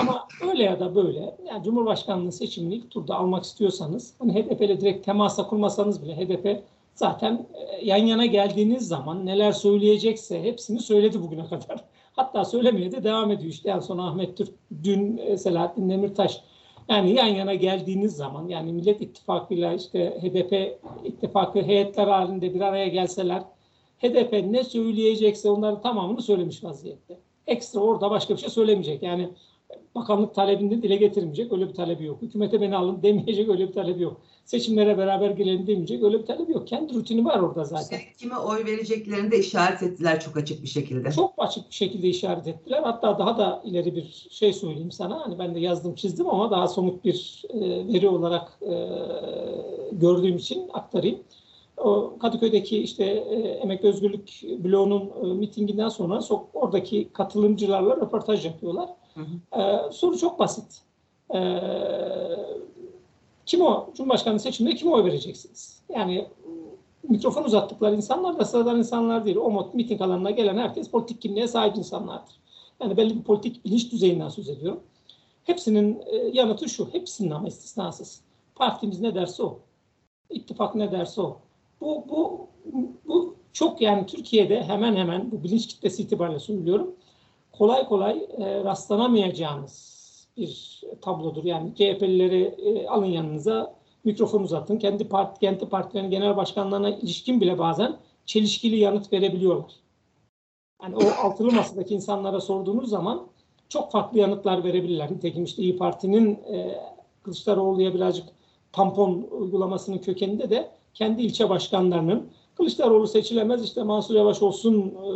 Ama 0.00 0.28
öyle 0.50 0.62
ya 0.62 0.80
da 0.80 0.94
böyle 0.94 1.36
yani 1.48 1.64
Cumhurbaşkanlığı 1.64 2.32
seçimini 2.32 2.74
ilk 2.74 2.90
turda 2.90 3.14
almak 3.16 3.44
istiyorsanız 3.44 4.14
hani 4.18 4.34
HDP 4.34 4.62
ile 4.62 4.80
direkt 4.80 5.04
temasa 5.04 5.46
kurmasanız 5.46 6.02
bile 6.02 6.16
HDP 6.16 6.62
zaten 6.94 7.46
e, 7.54 7.86
yan 7.86 7.96
yana 8.06 8.26
geldiğiniz 8.26 8.88
zaman 8.88 9.26
neler 9.26 9.52
söyleyecekse 9.52 10.42
hepsini 10.42 10.80
söyledi 10.80 11.22
bugüne 11.22 11.44
kadar. 11.48 11.84
Hatta 12.12 12.44
söylemeye 12.44 12.92
de 12.92 13.04
devam 13.04 13.30
ediyor. 13.30 13.50
İşte 13.50 13.70
en 13.70 13.80
son 13.80 13.98
Ahmet 13.98 14.36
Türk, 14.36 14.50
dün 14.84 15.16
e, 15.16 15.36
Selahattin 15.36 15.90
Demirtaş. 15.90 16.40
Yani 16.88 17.12
yan 17.12 17.26
yana 17.26 17.54
geldiğiniz 17.54 18.16
zaman 18.16 18.48
yani 18.48 18.72
Millet 18.72 19.00
İttifakı'yla 19.00 19.72
işte 19.72 20.18
HDP 20.20 20.78
ittifakı 21.04 21.62
heyetler 21.62 22.08
halinde 22.08 22.54
bir 22.54 22.60
araya 22.60 22.88
gelseler 22.88 23.42
HDP 23.98 24.32
ne 24.32 24.64
söyleyecekse 24.64 25.50
onların 25.50 25.80
tamamını 25.80 26.22
söylemiş 26.22 26.64
vaziyette. 26.64 27.18
Ekstra 27.46 27.80
orada 27.80 28.10
başka 28.10 28.34
bir 28.34 28.40
şey 28.40 28.50
söylemeyecek. 28.50 29.02
Yani 29.02 29.28
bakanlık 29.94 30.34
talebini 30.34 30.82
dile 30.82 30.96
getirmeyecek. 30.96 31.52
Öyle 31.52 31.68
bir 31.68 31.74
talebi 31.74 32.04
yok. 32.04 32.22
Hükümete 32.22 32.60
beni 32.60 32.76
alın 32.76 33.02
demeyecek. 33.02 33.48
Öyle 33.48 33.68
bir 33.68 33.72
talebi 33.72 34.02
yok. 34.02 34.20
Seçimlere 34.44 34.98
beraber 34.98 35.30
gelelim 35.30 35.66
demeyecek. 35.66 36.02
Öyle 36.02 36.18
bir 36.18 36.26
talebi 36.26 36.52
yok. 36.52 36.68
Kendi 36.68 36.94
rutini 36.94 37.24
var 37.24 37.38
orada 37.38 37.64
zaten. 37.64 37.98
İşte 37.98 38.12
kime 38.18 38.36
oy 38.36 38.64
vereceklerini 38.64 39.30
de 39.30 39.38
işaret 39.38 39.82
ettiler 39.82 40.20
çok 40.20 40.36
açık 40.36 40.62
bir 40.62 40.68
şekilde. 40.68 41.12
Çok 41.12 41.34
açık 41.38 41.70
bir 41.70 41.74
şekilde 41.74 42.08
işaret 42.08 42.46
ettiler. 42.46 42.82
Hatta 42.82 43.18
daha 43.18 43.38
da 43.38 43.62
ileri 43.64 43.96
bir 43.96 44.26
şey 44.30 44.52
söyleyeyim 44.52 44.92
sana. 44.92 45.26
Hani 45.26 45.38
ben 45.38 45.54
de 45.54 45.60
yazdım 45.60 45.94
çizdim 45.94 46.28
ama 46.28 46.50
daha 46.50 46.68
somut 46.68 47.04
bir 47.04 47.44
e, 47.48 47.58
veri 47.94 48.08
olarak 48.08 48.58
e, 48.62 48.74
gördüğüm 49.92 50.36
için 50.36 50.68
aktarayım. 50.72 51.18
O 51.76 52.18
Kadıköy'deki 52.18 52.78
işte 52.78 53.04
e, 53.04 53.34
Emek 53.38 53.84
Özgürlük 53.84 54.42
bloğunun 54.64 55.10
e, 55.24 55.34
mitinginden 55.34 55.88
sonra 55.88 56.20
so, 56.20 56.46
oradaki 56.54 57.08
katılımcılarla 57.12 57.96
röportaj 57.96 58.46
yapıyorlar. 58.46 58.88
Hı 59.14 59.20
hı. 59.20 59.60
E, 59.60 59.92
soru 59.92 60.18
çok 60.18 60.38
basit. 60.38 60.82
E, 61.34 61.38
kim 63.46 63.60
o? 63.60 63.90
Cumhurbaşkanlığı 63.96 64.40
seçiminde 64.40 64.74
kime 64.74 64.90
oy 64.90 65.04
vereceksiniz? 65.04 65.82
Yani 65.94 66.28
mikrofon 67.08 67.44
uzattıkları 67.44 67.96
insanlar 67.96 68.38
da 68.38 68.44
sıradan 68.44 68.78
insanlar 68.78 69.24
değil. 69.24 69.36
O 69.36 69.70
miting 69.74 70.02
alanına 70.02 70.30
gelen 70.30 70.56
herkes 70.56 70.90
politik 70.90 71.22
kimliğe 71.22 71.48
sahip 71.48 71.76
insanlardır. 71.76 72.34
Yani 72.80 72.96
belli 72.96 73.16
bir 73.16 73.22
politik 73.22 73.64
bilinç 73.64 73.92
düzeyinden 73.92 74.28
söz 74.28 74.48
ediyorum. 74.48 74.80
Hepsinin 75.44 76.02
e, 76.06 76.16
yanıtı 76.16 76.68
şu. 76.68 76.88
Hepsinin 76.92 77.30
ama 77.30 77.48
istisnasız. 77.48 78.20
Partimiz 78.54 79.00
ne 79.00 79.14
derse 79.14 79.42
o. 79.42 79.58
İttifak 80.30 80.74
ne 80.74 80.92
derse 80.92 81.20
o. 81.20 81.38
Bu, 81.80 82.04
bu, 82.08 82.48
bu 83.06 83.36
çok 83.52 83.80
yani 83.80 84.06
Türkiye'de 84.06 84.62
hemen 84.62 84.96
hemen 84.96 85.30
bu 85.32 85.42
bilinç 85.42 85.66
kitlesi 85.66 86.02
itibariyle 86.02 86.38
söylüyorum. 86.38 86.94
Kolay 87.58 87.88
kolay 87.88 88.26
e, 88.38 88.64
rastlanamayacağınız 88.64 89.94
bir 90.36 90.82
tablodur. 91.00 91.44
Yani 91.44 91.74
CHP'lileri 91.74 92.42
e, 92.42 92.88
alın 92.88 93.06
yanınıza 93.06 93.74
mikrofon 94.04 94.42
uzatın. 94.42 94.78
Kendi 94.78 95.08
parti, 95.08 95.40
kendi 95.40 95.68
partilerin 95.68 96.10
genel 96.10 96.36
başkanlarına 96.36 96.90
ilişkin 96.90 97.40
bile 97.40 97.58
bazen 97.58 97.96
çelişkili 98.26 98.76
yanıt 98.76 99.12
verebiliyorlar. 99.12 99.72
Yani 100.82 100.96
o 100.96 101.26
altılı 101.26 101.52
masadaki 101.52 101.94
insanlara 101.94 102.40
sorduğunuz 102.40 102.90
zaman 102.90 103.26
çok 103.68 103.92
farklı 103.92 104.18
yanıtlar 104.18 104.64
verebilirler. 104.64 105.12
Nitekim 105.12 105.44
işte 105.44 105.62
İyi 105.62 105.76
Parti'nin 105.76 106.30
e, 106.30 106.78
Kılıçdaroğlu'ya 107.22 107.94
birazcık 107.94 108.28
tampon 108.72 109.26
uygulamasının 109.30 109.98
kökeninde 109.98 110.50
de 110.50 110.70
kendi 110.94 111.22
ilçe 111.22 111.48
başkanlarının 111.48 112.30
Kılıçdaroğlu 112.56 113.06
seçilemez 113.06 113.64
işte 113.64 113.82
Mansur 113.82 114.14
Yavaş 114.14 114.42
olsun 114.42 114.80
e, 114.80 115.08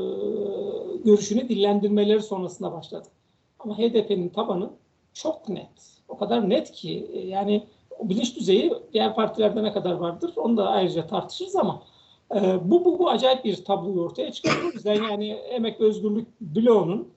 görüşünü 1.05 1.49
dillendirmeleri 1.49 2.23
sonrasında 2.23 2.73
başladı. 2.73 3.09
Ama 3.59 3.79
HDP'nin 3.79 4.29
tabanı 4.29 4.71
çok 5.13 5.49
net. 5.49 5.69
O 6.09 6.19
kadar 6.19 6.51
net 6.51 6.73
ki 6.73 7.11
e, 7.13 7.27
yani 7.27 7.67
bilinç 8.03 8.37
düzeyi 8.37 8.73
diğer 8.93 9.15
partilerde 9.15 9.63
ne 9.63 9.73
kadar 9.73 9.93
vardır 9.93 10.33
onu 10.37 10.57
da 10.57 10.69
ayrıca 10.69 11.07
tartışırız 11.07 11.57
ama 11.57 11.83
e, 12.35 12.71
bu, 12.71 12.85
bu, 12.85 12.99
bu 12.99 13.11
acayip 13.11 13.45
bir 13.45 13.65
tabloyu 13.65 14.01
ortaya 14.01 14.33
çıkarıyor. 14.33 14.65
O 14.65 14.73
yüzden 14.73 14.95
yani 14.95 15.29
Emek 15.31 15.81
ve 15.81 15.85
Özgürlük 15.85 16.41
bloğunun 16.41 17.09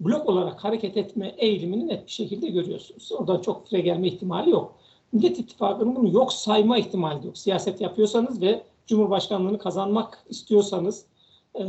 blok 0.00 0.28
olarak 0.28 0.64
hareket 0.64 0.96
etme 0.96 1.34
eğilimini 1.38 1.88
net 1.88 2.06
bir 2.06 2.10
şekilde 2.10 2.48
görüyorsunuz. 2.48 3.12
Oradan 3.12 3.40
çok 3.40 3.68
fire 3.68 3.80
gelme 3.80 4.08
ihtimali 4.08 4.50
yok. 4.50 4.74
Millet 5.12 5.38
İttifakı'nın 5.38 5.96
bunu 5.96 6.12
yok 6.12 6.32
sayma 6.32 6.78
ihtimali 6.78 7.26
yok. 7.26 7.38
Siyaset 7.38 7.80
yapıyorsanız 7.80 8.42
ve 8.42 8.62
Cumhurbaşkanlığını 8.90 9.58
kazanmak 9.58 10.24
istiyorsanız, 10.28 11.06
e, 11.54 11.64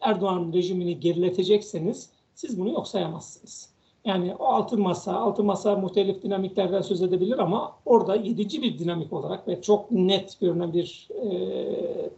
Erdoğan 0.00 0.52
rejimini 0.52 1.00
geriletecekseniz 1.00 2.10
siz 2.34 2.60
bunu 2.60 2.68
yok 2.68 2.88
sayamazsınız. 2.88 3.70
Yani 4.04 4.34
o 4.34 4.44
altın 4.44 4.80
masa, 4.80 5.16
altın 5.16 5.46
masa 5.46 5.76
muhtelif 5.76 6.22
dinamiklerden 6.22 6.80
söz 6.80 7.02
edebilir 7.02 7.38
ama 7.38 7.76
orada 7.84 8.16
yedici 8.16 8.62
bir 8.62 8.78
dinamik 8.78 9.12
olarak 9.12 9.48
ve 9.48 9.62
çok 9.62 9.90
net 9.90 10.40
görünen 10.40 10.72
bir 10.72 11.08
e, 11.10 12.10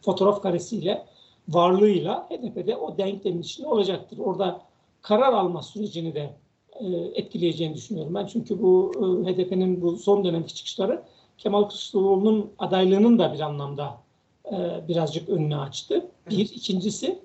fotoğraf 0.00 0.42
karesiyle, 0.42 1.06
varlığıyla 1.48 2.28
HDP'de 2.30 2.76
o 2.76 2.98
denklemin 2.98 3.42
içinde 3.42 3.66
olacaktır. 3.66 4.18
Orada 4.18 4.60
karar 5.02 5.32
alma 5.32 5.62
sürecini 5.62 6.14
de 6.14 6.30
e, 6.80 6.86
etkileyeceğini 7.14 7.74
düşünüyorum 7.74 8.14
ben. 8.14 8.26
Çünkü 8.26 8.62
bu 8.62 8.92
e, 8.96 9.32
HDP'nin 9.32 9.82
bu 9.82 9.96
son 9.96 10.24
dönemki 10.24 10.54
çıkışları 10.54 11.02
Kemal 11.42 11.62
Kılıçdaroğlu'nun 11.62 12.50
adaylığının 12.58 13.18
da 13.18 13.32
bir 13.32 13.40
anlamda 13.40 13.98
e, 14.52 14.88
birazcık 14.88 15.28
önünü 15.28 15.56
açtı. 15.56 16.06
Bir. 16.30 16.38
ikincisi 16.38 17.18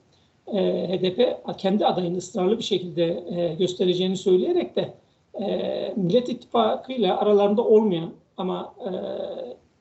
e, 0.47 0.87
HDP 0.87 1.37
kendi 1.57 1.85
adayını 1.85 2.17
ısrarlı 2.17 2.57
bir 2.57 2.63
şekilde 2.63 3.23
e, 3.29 3.55
göstereceğini 3.55 4.17
söyleyerek 4.17 4.75
de 4.75 4.93
e, 5.41 5.93
Millet 5.95 6.29
İttifakı 6.29 6.93
ile 6.93 7.13
aralarında 7.13 7.61
olmayan 7.61 8.11
ama 8.37 8.73
e, 8.79 8.91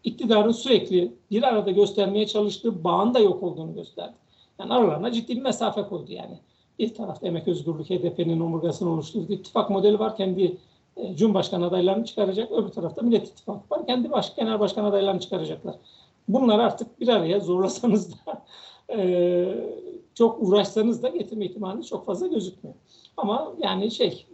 iktidarın 0.05 0.53
sürekli 0.53 1.13
bir 1.31 1.43
arada 1.43 1.71
göstermeye 1.71 2.27
çalıştığı 2.27 2.85
bağın 2.85 3.15
da 3.15 3.19
yok 3.19 3.43
olduğunu 3.43 3.75
gösterdi. 3.75 4.15
Yani 4.61 4.73
aralarına 4.73 5.13
ciddi 5.13 5.37
bir 5.37 5.43
mesafe 5.43 5.83
koydu 5.83 6.13
yani. 6.13 6.39
Bir 6.79 6.95
tarafta 6.95 7.27
Emek 7.27 7.49
Özgürlük 7.49 7.91
HDP'nin 7.91 8.41
omurgasını 8.41 8.91
oluşturduğu 8.91 9.33
ittifak 9.33 9.71
modeli 9.71 9.99
var. 9.99 10.17
Kendi 10.17 10.45
e, 10.45 10.57
Cumhurbaşkanı 11.15 11.67
adaylarını 11.67 12.05
çıkaracak. 12.05 12.53
Öbür 12.53 12.69
tarafta 12.69 13.03
Millet 13.03 13.29
İttifakı 13.29 13.71
var. 13.71 13.87
Kendi 13.87 14.11
baş, 14.11 14.37
genel 14.37 14.61
başkan 14.61 14.85
adaylarını 14.85 15.21
çıkaracaklar. 15.21 15.75
Bunlar 16.29 16.59
artık 16.59 17.01
bir 17.01 17.09
araya 17.09 17.41
zorlasanız 17.41 18.13
da 18.13 18.45
e, 18.93 19.75
çok 20.15 20.43
uğraşsanız 20.43 21.03
da 21.03 21.09
getirme 21.09 21.47
ihtimali 21.47 21.85
çok 21.85 22.07
fazla 22.07 22.27
gözükmüyor. 22.27 22.77
Ama 23.17 23.53
yani 23.59 23.91
şey 23.91 24.27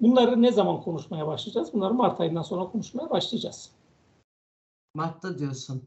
bunları 0.00 0.42
ne 0.42 0.52
zaman 0.52 0.80
konuşmaya 0.82 1.26
başlayacağız? 1.26 1.72
Bunları 1.72 1.94
Mart 1.94 2.20
ayından 2.20 2.42
sonra 2.42 2.64
konuşmaya 2.64 3.10
başlayacağız. 3.10 3.70
Mart'ta 4.94 5.38
diyorsun. 5.38 5.82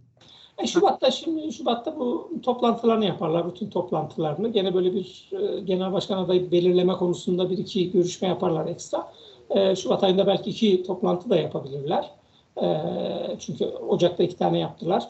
E, 0.58 0.68
Şubat'ta 0.68 1.12
şimdi 1.12 1.54
Şubat'ta 1.54 2.00
bu 2.00 2.32
toplantılarını 2.44 3.06
yaparlar, 3.06 3.54
bütün 3.54 3.70
toplantılarını. 3.70 4.50
Gene 4.50 4.74
böyle 4.74 4.94
bir 4.94 5.32
e, 5.32 5.60
genel 5.60 5.94
başkan 5.94 6.18
adayı 6.18 6.52
belirleme 6.52 6.94
konusunda 6.94 7.50
bir 7.50 7.58
iki 7.58 7.92
görüşme 7.92 8.28
yaparlar 8.28 8.66
ekstra. 8.66 9.12
E, 9.50 9.76
Şubat 9.76 10.04
ayında 10.04 10.28
belki 10.28 10.50
iki 10.50 10.84
toplantı 10.84 11.30
da 11.30 11.36
yapabilirler. 11.36 12.12
E, 12.62 12.68
çünkü 13.40 13.66
Ocak'ta 13.66 14.24
iki 14.24 14.38
tane 14.38 14.60
yaptılar. 14.60 15.04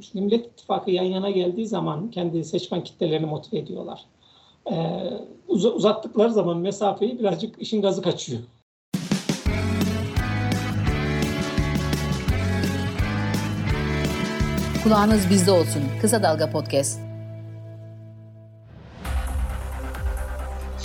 Çünkü 0.00 0.20
Millet 0.20 0.46
İttifakı 0.46 0.90
yan 0.90 1.04
yana 1.04 1.30
geldiği 1.30 1.66
zaman 1.66 2.10
kendi 2.10 2.44
seçmen 2.44 2.84
kitlelerini 2.84 3.26
motive 3.26 3.58
ediyorlar. 3.60 4.04
E, 4.72 4.74
uz 5.48 5.64
uzattıkları 5.64 6.32
zaman 6.32 6.56
mesafeyi 6.56 7.18
birazcık 7.18 7.62
işin 7.62 7.82
gazı 7.82 8.02
kaçıyor. 8.02 8.40
Kulağınız 14.84 15.30
bizde 15.30 15.50
olsun. 15.50 15.82
Kısa 16.00 16.22
Dalga 16.22 16.50
Podcast. 16.50 17.07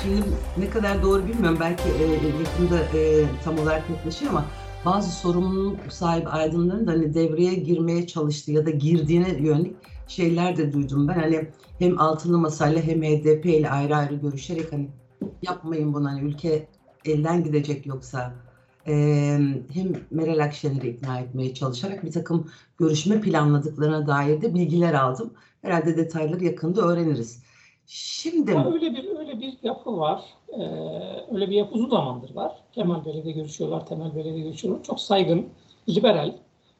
Şimdi 0.03 0.23
ne 0.57 0.69
kadar 0.69 1.03
doğru 1.03 1.27
bilmiyorum. 1.27 1.57
Belki 1.59 1.83
e, 1.89 2.03
yakında 2.41 2.79
e, 2.97 3.25
tam 3.43 3.59
olarak 3.59 3.89
netleşir 3.89 4.27
ama 4.27 4.45
bazı 4.85 5.11
sorumluluk 5.11 5.79
sahibi 5.89 6.29
aydınların 6.29 6.87
da 6.87 6.91
hani 6.91 7.13
devreye 7.13 7.53
girmeye 7.53 8.07
çalıştı 8.07 8.51
ya 8.51 8.65
da 8.65 8.69
girdiğine 8.69 9.37
yönelik 9.39 9.75
şeyler 10.07 10.57
de 10.57 10.73
duydum 10.73 11.07
ben. 11.07 11.13
Hani 11.13 11.47
hem 11.79 11.99
altılı 11.99 12.37
masayla 12.37 12.81
hem 12.81 13.03
HDP 13.03 13.45
ile 13.45 13.69
ayrı 13.69 13.95
ayrı 13.95 14.15
görüşerek 14.15 14.73
hani 14.73 14.89
yapmayın 15.41 15.93
bunu 15.93 16.09
hani 16.09 16.21
ülke 16.21 16.67
elden 17.05 17.43
gidecek 17.43 17.85
yoksa 17.85 18.33
e, 18.87 18.93
hem 19.73 19.93
Meral 20.11 20.43
Akşener'i 20.43 20.89
ikna 20.89 21.19
etmeye 21.19 21.53
çalışarak 21.53 22.05
bir 22.05 22.11
takım 22.11 22.47
görüşme 22.77 23.21
planladıklarına 23.21 24.07
dair 24.07 24.41
de 24.41 24.53
bilgiler 24.53 24.93
aldım. 24.93 25.33
Herhalde 25.61 25.97
detayları 25.97 26.45
yakında 26.45 26.81
öğreniriz. 26.81 27.43
Şimdi 27.87 28.51
ya 28.51 28.73
öyle 28.73 28.93
bir 28.93 29.12
yapı 29.63 29.97
var. 29.97 30.23
Ee, 30.49 30.61
öyle 31.31 31.49
bir 31.49 31.55
yapı 31.55 31.75
uzun 31.75 31.89
zamandır 31.89 32.35
var. 32.35 32.55
Kemal 32.71 33.05
Bey'le 33.05 33.25
de 33.25 33.31
görüşüyorlar, 33.31 33.85
Temel 33.85 34.15
Bey'le 34.15 34.33
de 34.35 34.39
görüşüyorlar. 34.39 34.83
Çok 34.83 34.99
saygın, 34.99 35.49
liberal, 35.89 36.33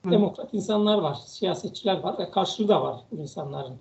Hı. 0.05 0.11
demokrat 0.11 0.53
insanlar 0.53 0.97
var, 0.97 1.13
siyasetçiler 1.13 1.99
var 1.99 2.19
ve 2.19 2.31
karşılığı 2.31 2.67
da 2.67 2.81
var 2.81 2.95
bu 3.11 3.15
insanların. 3.15 3.75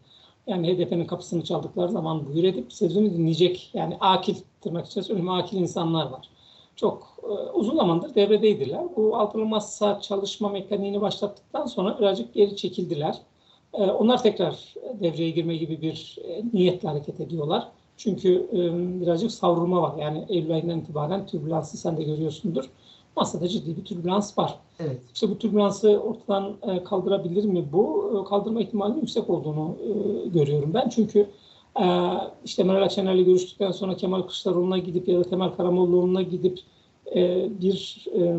Yani 0.47 0.69
HDP'nin 0.69 1.05
kapısını 1.05 1.45
çaldıkları 1.45 1.89
zaman 1.89 2.27
buyur 2.27 2.45
edip 2.45 2.73
sözünü 2.73 3.15
dinleyecek 3.15 3.71
yani 3.75 3.97
akil 4.01 4.37
tırnak 4.61 4.89
söyleyeyim 4.89 5.29
akil 5.29 5.57
insanlar 5.57 6.07
var. 6.07 6.29
Çok 6.77 7.17
e, 7.23 7.51
uzun 7.51 7.77
zamandır 7.77 8.15
devredeydiler. 8.15 8.85
Bu 8.97 9.17
altılı 9.17 9.47
masa 9.47 10.01
çalışma 10.01 10.49
mekaniğini 10.49 11.01
başlattıktan 11.01 11.67
sonra 11.67 11.99
birazcık 11.99 12.35
geri 12.35 12.57
çekildiler. 12.57 13.19
E, 13.75 13.83
onlar 13.83 14.23
tekrar 14.23 14.75
devreye 15.01 15.31
girme 15.31 15.57
gibi 15.57 15.83
bir 15.83 16.19
e, 16.25 16.43
niyetle 16.53 16.89
hareket 16.89 17.21
ediyorlar. 17.21 17.69
Çünkü 17.97 18.47
e, 18.53 18.61
birazcık 19.01 19.33
savrulma 19.33 19.83
var. 19.83 19.97
Yani 19.99 20.25
Eylül 20.29 20.55
ayından 20.55 20.79
itibaren 20.79 21.27
türbülansı 21.27 21.77
sen 21.77 21.97
de 21.97 22.03
görüyorsundur. 22.03 22.65
Masada 23.17 23.49
ciddi 23.49 23.77
bir 23.77 23.85
türbülans 23.85 24.39
var. 24.39 24.59
Evet. 24.81 25.01
İşte 25.15 25.31
bu 25.31 25.39
türbülansı 25.39 25.99
ortadan 25.99 26.53
e, 26.63 26.85
kaldırabilir 26.85 27.45
mi 27.45 27.65
bu? 27.73 28.13
E, 28.21 28.29
kaldırma 28.29 28.61
ihtimalinin 28.61 29.01
yüksek 29.01 29.31
olduğunu 29.31 29.77
e, 29.81 30.29
görüyorum 30.29 30.75
ben. 30.75 30.89
Çünkü 30.89 31.27
e, 31.81 31.85
işte 32.45 32.65
Meral 32.65 32.83
Akşener'le 32.83 33.25
görüştükten 33.25 33.71
sonra 33.71 33.97
Kemal 33.97 34.23
Kılıçdaroğlu'na 34.23 34.79
gidip 34.79 35.09
ya 35.09 35.19
da 35.19 35.23
Temel 35.23 35.51
Karamollaoğlu'na 35.51 36.23
gidip 36.23 36.59
e, 37.17 37.49
bir 37.61 38.07
e, 38.15 38.37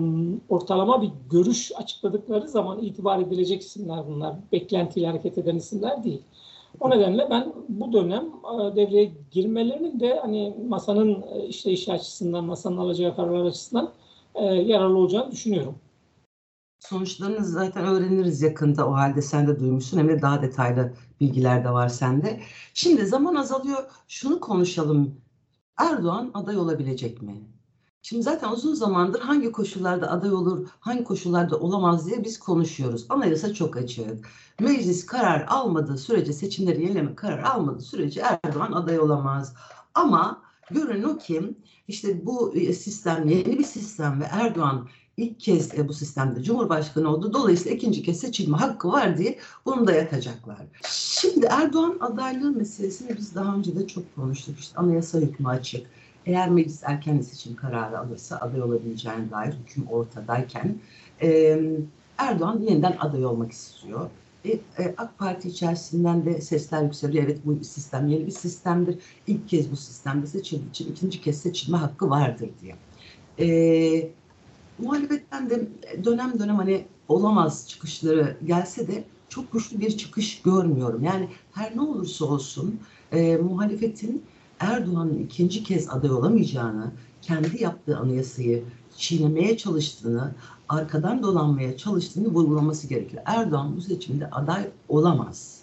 ortalama 0.50 1.02
bir 1.02 1.10
görüş 1.32 1.72
açıkladıkları 1.76 2.48
zaman 2.48 2.80
itibar 2.80 3.20
edilecek 3.20 3.62
isimler 3.62 4.00
bunlar. 4.08 4.36
Beklentiyle 4.52 5.08
hareket 5.08 5.38
eden 5.38 5.56
isimler 5.56 6.04
değil. 6.04 6.22
O 6.80 6.90
nedenle 6.90 7.28
ben 7.30 7.54
bu 7.70 7.94
dönem 7.94 8.24
e, 8.24 8.76
devreye 8.76 9.12
girmelerinin 9.32 10.00
de 10.00 10.20
hani 10.20 10.56
masanın 10.68 11.22
işleyişi 11.48 11.94
açısından, 11.94 12.46
masanın 12.46 12.78
alacağı 12.78 13.16
kararlar 13.16 13.46
açısından 13.46 13.94
yararlı 14.66 14.98
olacağını 14.98 15.32
düşünüyorum. 15.32 15.76
Sonuçlarını 16.80 17.46
zaten 17.46 17.86
öğreniriz 17.86 18.42
yakında 18.42 18.88
o 18.88 18.94
halde 18.94 19.22
sen 19.22 19.48
de 19.48 19.60
duymuşsun 19.60 19.98
hem 19.98 20.10
de 20.10 20.22
daha 20.22 20.42
detaylı 20.42 20.94
bilgiler 21.22 21.64
de 21.64 21.70
var 21.70 21.90
sende. 21.90 22.42
Şimdi 22.74 23.06
zaman 23.06 23.36
azalıyor. 23.36 23.92
Şunu 24.08 24.40
konuşalım. 24.40 25.22
Erdoğan 25.78 26.32
aday 26.34 26.58
olabilecek 26.58 27.22
mi? 27.22 27.53
Şimdi 28.06 28.24
zaten 28.24 28.52
uzun 28.52 28.74
zamandır 28.74 29.20
hangi 29.20 29.52
koşullarda 29.52 30.12
aday 30.12 30.34
olur, 30.34 30.68
hangi 30.80 31.04
koşullarda 31.04 31.60
olamaz 31.60 32.08
diye 32.08 32.24
biz 32.24 32.40
konuşuyoruz. 32.40 33.06
Anayasa 33.10 33.54
çok 33.54 33.78
açık. 33.78 34.28
Meclis 34.60 35.06
karar 35.06 35.46
almadığı 35.48 35.98
sürece, 35.98 36.34
seçimleri 36.34 36.82
yenileme 36.82 37.16
karar 37.16 37.44
almadığı 37.44 37.82
sürece 37.82 38.22
Erdoğan 38.44 38.72
aday 38.72 39.00
olamaz. 39.00 39.54
Ama 39.94 40.42
görün 40.72 41.04
o 41.04 41.18
ki 41.18 41.58
işte 41.88 42.26
bu 42.26 42.56
e, 42.56 42.74
sistem 42.74 43.28
yeni 43.28 43.60
bir 43.60 43.64
sistem 43.64 44.22
ve 44.22 44.26
Erdoğan 44.32 44.88
ilk 45.18 45.40
kez 45.40 45.74
e, 45.74 45.88
bu 45.88 45.94
sistemde 45.94 46.44
Cumhurbaşkanı 46.44 47.10
oldu. 47.10 47.34
Dolayısıyla 47.34 47.78
ikinci 47.78 48.04
kez 48.04 48.20
seçilme 48.20 48.58
hakkı 48.58 48.88
var 48.88 49.18
diye 49.18 49.40
bunu 49.66 49.88
da 49.88 49.94
yatacaklar. 49.94 50.58
Şimdi 50.90 51.46
Erdoğan 51.46 51.98
adaylığı 52.00 52.52
meselesini 52.52 53.18
biz 53.18 53.36
daha 53.36 53.56
önce 53.56 53.76
de 53.76 53.88
çok 53.88 54.16
konuştuk. 54.16 54.60
İşte 54.60 54.80
anayasa 54.80 55.20
hükmü 55.20 55.48
açık 55.48 55.88
eğer 56.26 56.50
meclis 56.50 56.84
erken 56.84 57.22
seçim 57.22 57.56
kararı 57.56 58.00
alırsa 58.00 58.38
aday 58.38 58.62
olabileceğine 58.62 59.32
dair 59.32 59.54
hüküm 59.54 59.88
ortadayken 59.88 60.76
e, 61.22 61.60
Erdoğan 62.18 62.60
yeniden 62.60 62.96
aday 63.00 63.26
olmak 63.26 63.52
istiyor. 63.52 64.10
E, 64.46 64.52
e, 64.52 64.96
AK 64.98 65.18
Parti 65.18 65.48
içerisinden 65.48 66.26
de 66.26 66.42
sesler 66.42 66.84
yükseliyor. 66.84 67.24
Evet 67.24 67.40
bu 67.46 67.64
sistem 67.64 68.08
yeni 68.08 68.26
bir 68.26 68.32
sistemdir. 68.32 69.00
İlk 69.28 69.50
kez 69.50 69.72
bu 69.72 69.76
sistemde 69.76 70.28
seçildiği 70.28 70.70
için 70.70 70.92
ikinci 70.92 71.22
kez 71.22 71.42
seçilme 71.42 71.78
hakkı 71.78 72.10
vardır 72.10 72.50
diye. 72.62 72.76
E, 73.40 74.12
muhalefetten 74.80 75.50
de 75.50 75.68
dönem 76.04 76.40
dönem 76.40 76.56
hani 76.56 76.86
olamaz 77.08 77.70
çıkışları 77.70 78.38
gelse 78.46 78.88
de 78.88 79.04
çok 79.30 79.52
güçlü 79.52 79.80
bir 79.80 79.98
çıkış 79.98 80.42
görmüyorum. 80.42 81.04
Yani 81.04 81.30
her 81.54 81.76
ne 81.76 81.82
olursa 81.82 82.26
olsun 82.26 82.80
e, 83.12 83.38
muhalefetin 83.38 84.24
Erdoğan'ın 84.64 85.24
ikinci 85.24 85.64
kez 85.64 85.90
aday 85.90 86.12
olamayacağını, 86.12 86.92
kendi 87.22 87.64
yaptığı 87.64 87.98
anayasayı 87.98 88.64
çiğnemeye 88.98 89.58
çalıştığını, 89.58 90.32
arkadan 90.70 91.24
dolanmaya 91.24 91.78
çalıştığını 91.78 92.28
vurgulaması 92.28 92.88
gerekiyor. 92.88 93.24
Erdoğan 93.26 93.76
bu 93.78 93.82
seçimde 93.82 94.30
aday 94.30 94.64
olamaz. 94.90 95.62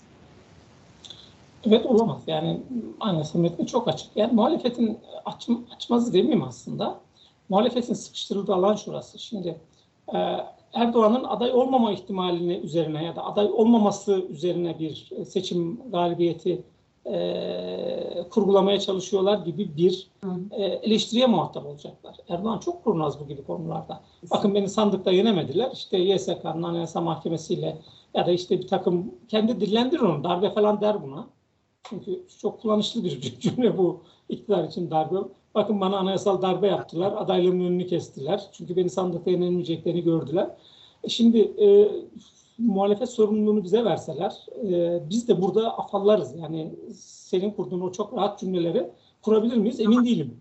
Evet 1.65 1.87
olamaz. 1.87 2.23
Yani 2.27 2.61
anayasa 3.01 3.39
metni 3.39 3.67
çok 3.67 3.89
açık. 3.89 4.17
Yani 4.17 4.33
muhalefetin 4.33 4.99
aç, 5.25 5.49
açmazı 5.77 6.13
demeyeyim 6.13 6.43
aslında. 6.43 7.01
Muhalefetin 7.49 7.95
sıkıştırıldığı 7.95 8.55
alan 8.55 8.75
şurası. 8.75 9.19
Şimdi 9.19 9.61
e, 10.15 10.19
Erdoğan'ın 10.73 11.25
aday 11.25 11.51
olmama 11.51 11.93
ihtimalini 11.93 12.57
üzerine 12.57 13.05
ya 13.05 13.17
da 13.17 13.25
aday 13.25 13.47
olmaması 13.47 14.21
üzerine 14.31 14.79
bir 14.79 15.11
seçim 15.27 15.91
galibiyeti 15.91 16.63
e, 17.07 18.25
kurgulamaya 18.31 18.81
çalışıyorlar 18.81 19.39
gibi 19.39 19.77
bir 19.77 20.11
e, 20.51 20.65
eleştiriye 20.65 21.27
muhatap 21.27 21.67
olacaklar. 21.67 22.17
Erdoğan 22.29 22.59
çok 22.59 22.85
kurnaz 22.85 23.21
bu 23.21 23.29
gibi 23.29 23.45
konularda. 23.45 24.01
Bakın 24.31 24.55
beni 24.55 24.69
sandıkta 24.69 25.11
yenemediler. 25.11 25.71
İşte 25.73 25.99
YSK'nın 25.99 26.63
Anayasa 26.63 27.01
Mahkemesi'yle 27.01 27.79
ya 28.15 28.27
da 28.27 28.31
işte 28.31 28.61
bir 28.61 28.69
takım 28.69 29.15
kendi 29.29 29.61
dillendirir 29.61 30.01
onu. 30.01 30.25
Darbe 30.25 30.51
falan 30.51 30.81
der 30.81 31.03
buna. 31.03 31.27
Çünkü 31.83 32.23
çok 32.41 32.63
kullanışlı 32.63 33.05
bir 33.05 33.21
cümle 33.41 33.79
bu 33.79 34.01
iktidar 34.29 34.65
için 34.65 34.91
darbe. 34.91 35.17
Bakın 35.55 35.81
bana 35.81 35.99
anayasal 35.99 36.43
darbe 36.43 36.67
yaptılar. 36.67 37.15
Adaylığımın 37.17 37.65
önünü 37.65 37.87
kestiler. 37.87 38.49
Çünkü 38.53 38.77
beni 38.77 38.91
sandıkta 38.91 39.31
yenilmeyeceklerini 39.31 40.03
gördüler. 40.03 40.51
E 41.05 41.09
şimdi 41.09 41.39
e, 41.39 41.91
muhalefet 42.61 43.09
sorumluluğunu 43.09 43.65
bize 43.65 43.85
verseler 43.85 44.47
e, 44.65 45.01
biz 45.11 45.29
de 45.29 45.43
burada 45.43 45.79
afallarız. 45.79 46.35
Yani 46.37 46.75
senin 46.95 47.51
kurduğun 47.51 47.81
o 47.81 47.93
çok 47.93 48.17
rahat 48.17 48.39
cümleleri 48.39 48.91
kurabilir 49.23 49.57
miyiz? 49.57 49.81
Emin 49.81 50.05
değilim. 50.05 50.37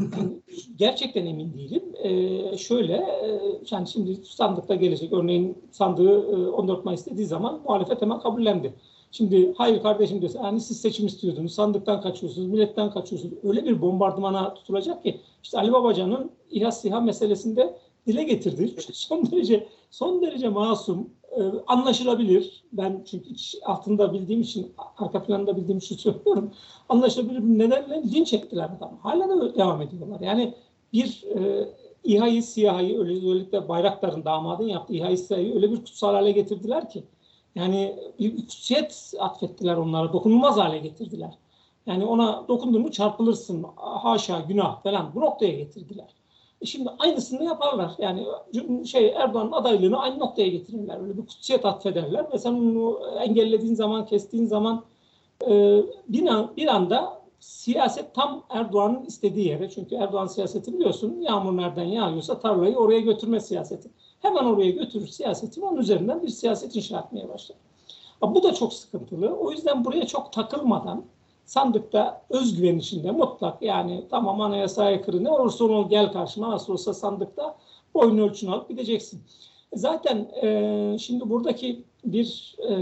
Yani 0.00 0.40
gerçekten 0.76 1.26
emin 1.26 1.54
değilim. 1.54 1.82
E, 2.02 2.56
şöyle, 2.56 2.94
e, 2.94 3.40
yani 3.70 3.88
şimdi 3.88 4.14
sandıkta 4.24 4.74
gelecek. 4.74 5.12
Örneğin 5.12 5.58
sandığı 5.70 6.30
e, 6.32 6.48
14 6.48 6.84
Mayıs 6.84 7.06
dediği 7.06 7.26
zaman 7.26 7.60
muhalefet 7.64 8.02
hemen 8.02 8.20
kabullendi. 8.20 8.74
Şimdi 9.12 9.52
hayır 9.56 9.82
kardeşim 9.82 10.20
diyorsa 10.20 10.38
yani 10.44 10.60
siz 10.60 10.80
seçim 10.80 11.06
istiyordunuz, 11.06 11.54
sandıktan 11.54 12.00
kaçıyorsunuz, 12.00 12.48
milletten 12.48 12.90
kaçıyorsunuz. 12.90 13.34
Öyle 13.42 13.64
bir 13.64 13.82
bombardımana 13.82 14.54
tutulacak 14.54 15.02
ki 15.02 15.20
işte 15.42 15.58
Ali 15.58 15.72
Babacan'ın 15.72 16.30
İHA 16.50 16.72
SİHA 16.72 17.00
meselesinde 17.00 17.78
dile 18.08 18.22
getirdi. 18.22 18.74
Son 18.92 19.30
derece 19.30 19.68
son 19.90 20.22
derece 20.22 20.48
masum, 20.48 21.10
e, 21.36 21.42
anlaşılabilir. 21.66 22.64
Ben 22.72 23.04
çünkü 23.10 23.28
altında 23.64 24.12
bildiğim 24.12 24.40
için, 24.40 24.72
arka 24.98 25.22
planında 25.22 25.56
bildiğim 25.56 25.78
için 25.78 25.96
söylüyorum. 25.96 26.52
Anlaşılabilir 26.88 27.38
bir 27.38 27.58
nedenle 27.58 28.02
linç 28.02 28.32
ettiler 28.32 28.70
adam. 28.78 28.98
Hala 29.02 29.28
da 29.28 29.54
devam 29.54 29.82
ediyorlar. 29.82 30.20
Yani 30.20 30.54
bir 30.92 31.24
e, 31.36 31.68
İHA'yı, 32.04 32.42
SİHA'yı 32.42 32.98
özellikle 32.98 33.68
Bayraktar'ın 33.68 34.24
damadın 34.24 34.68
yaptığı 34.68 34.94
İHA'yı, 34.94 35.18
SİHA'yı 35.18 35.54
öyle 35.54 35.70
bir 35.72 35.76
kutsal 35.76 36.14
hale 36.14 36.32
getirdiler 36.32 36.90
ki 36.90 37.04
yani 37.54 37.96
bir 38.18 38.36
kutsiyet 38.36 39.12
atfettiler 39.18 39.76
onlara, 39.76 40.12
dokunulmaz 40.12 40.56
hale 40.56 40.78
getirdiler. 40.78 41.34
Yani 41.86 42.04
ona 42.04 42.44
dokundun 42.48 42.82
mu 42.82 42.90
çarpılırsın, 42.90 43.66
haşa, 43.76 44.40
günah 44.40 44.82
falan 44.82 45.14
bu 45.14 45.20
noktaya 45.20 45.52
getirdiler. 45.52 46.08
E 46.62 46.66
şimdi 46.66 46.90
aynısını 46.98 47.44
yaparlar. 47.44 47.92
Yani 47.98 48.26
şey 48.86 49.08
Erdoğan'ın 49.08 49.52
adaylığını 49.52 49.98
aynı 49.98 50.18
noktaya 50.18 50.48
getirirler. 50.48 51.00
Öyle 51.00 51.16
bir 51.16 51.26
kutsiyet 51.26 51.64
atfederler 51.64 52.32
ve 52.32 52.38
sen 52.38 52.52
onu 52.52 53.00
engellediğin 53.20 53.74
zaman, 53.74 54.06
kestiğin 54.06 54.46
zaman 54.46 54.84
e, 55.46 55.82
bir, 56.08 56.26
an, 56.26 56.52
bir 56.56 56.66
anda 56.66 57.18
siyaset 57.40 58.14
tam 58.14 58.44
Erdoğan'ın 58.50 59.04
istediği 59.04 59.48
yere. 59.48 59.70
Çünkü 59.70 59.94
Erdoğan 59.94 60.26
siyaseti 60.26 60.72
biliyorsun 60.72 61.20
yağmur 61.20 61.56
nereden 61.56 61.84
yağıyorsa 61.84 62.40
tarlayı 62.40 62.76
oraya 62.76 63.00
götürme 63.00 63.40
siyaseti. 63.40 63.90
Hemen 64.20 64.44
oraya 64.44 64.70
götürür 64.70 65.06
siyaseti 65.06 65.60
onun 65.60 65.76
üzerinden 65.76 66.22
bir 66.22 66.28
siyaset 66.28 66.76
inşa 66.76 66.98
etmeye 66.98 67.28
başlar. 67.28 67.58
Bu 68.22 68.42
da 68.42 68.54
çok 68.54 68.72
sıkıntılı. 68.72 69.36
O 69.36 69.50
yüzden 69.50 69.84
buraya 69.84 70.06
çok 70.06 70.32
takılmadan 70.32 71.04
sandıkta 71.48 72.22
özgüven 72.30 72.78
içinde 72.78 73.10
mutlak 73.10 73.62
yani 73.62 74.04
tamam 74.10 74.40
anayasa 74.40 74.84
aykırı 74.84 75.24
ne 75.24 75.30
olursa 75.30 75.64
ol 75.64 75.88
gel 75.90 76.12
karşıma 76.12 76.50
nasıl 76.50 76.72
olsa 76.72 76.94
sandıkta 76.94 77.56
boyun 77.94 78.18
ölçünü 78.18 78.50
alıp 78.50 78.68
gideceksin. 78.68 79.22
Zaten 79.74 80.28
e, 80.42 80.96
şimdi 81.00 81.30
buradaki 81.30 81.84
bir 82.04 82.56
e, 82.68 82.72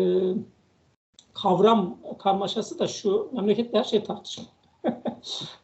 kavram 1.35 1.98
karmaşası 2.18 2.79
da 2.79 2.87
şu 2.87 3.31
memlekette 3.33 3.79
her 3.79 3.85
şey 3.85 4.05
tartışmalı. 4.05 4.48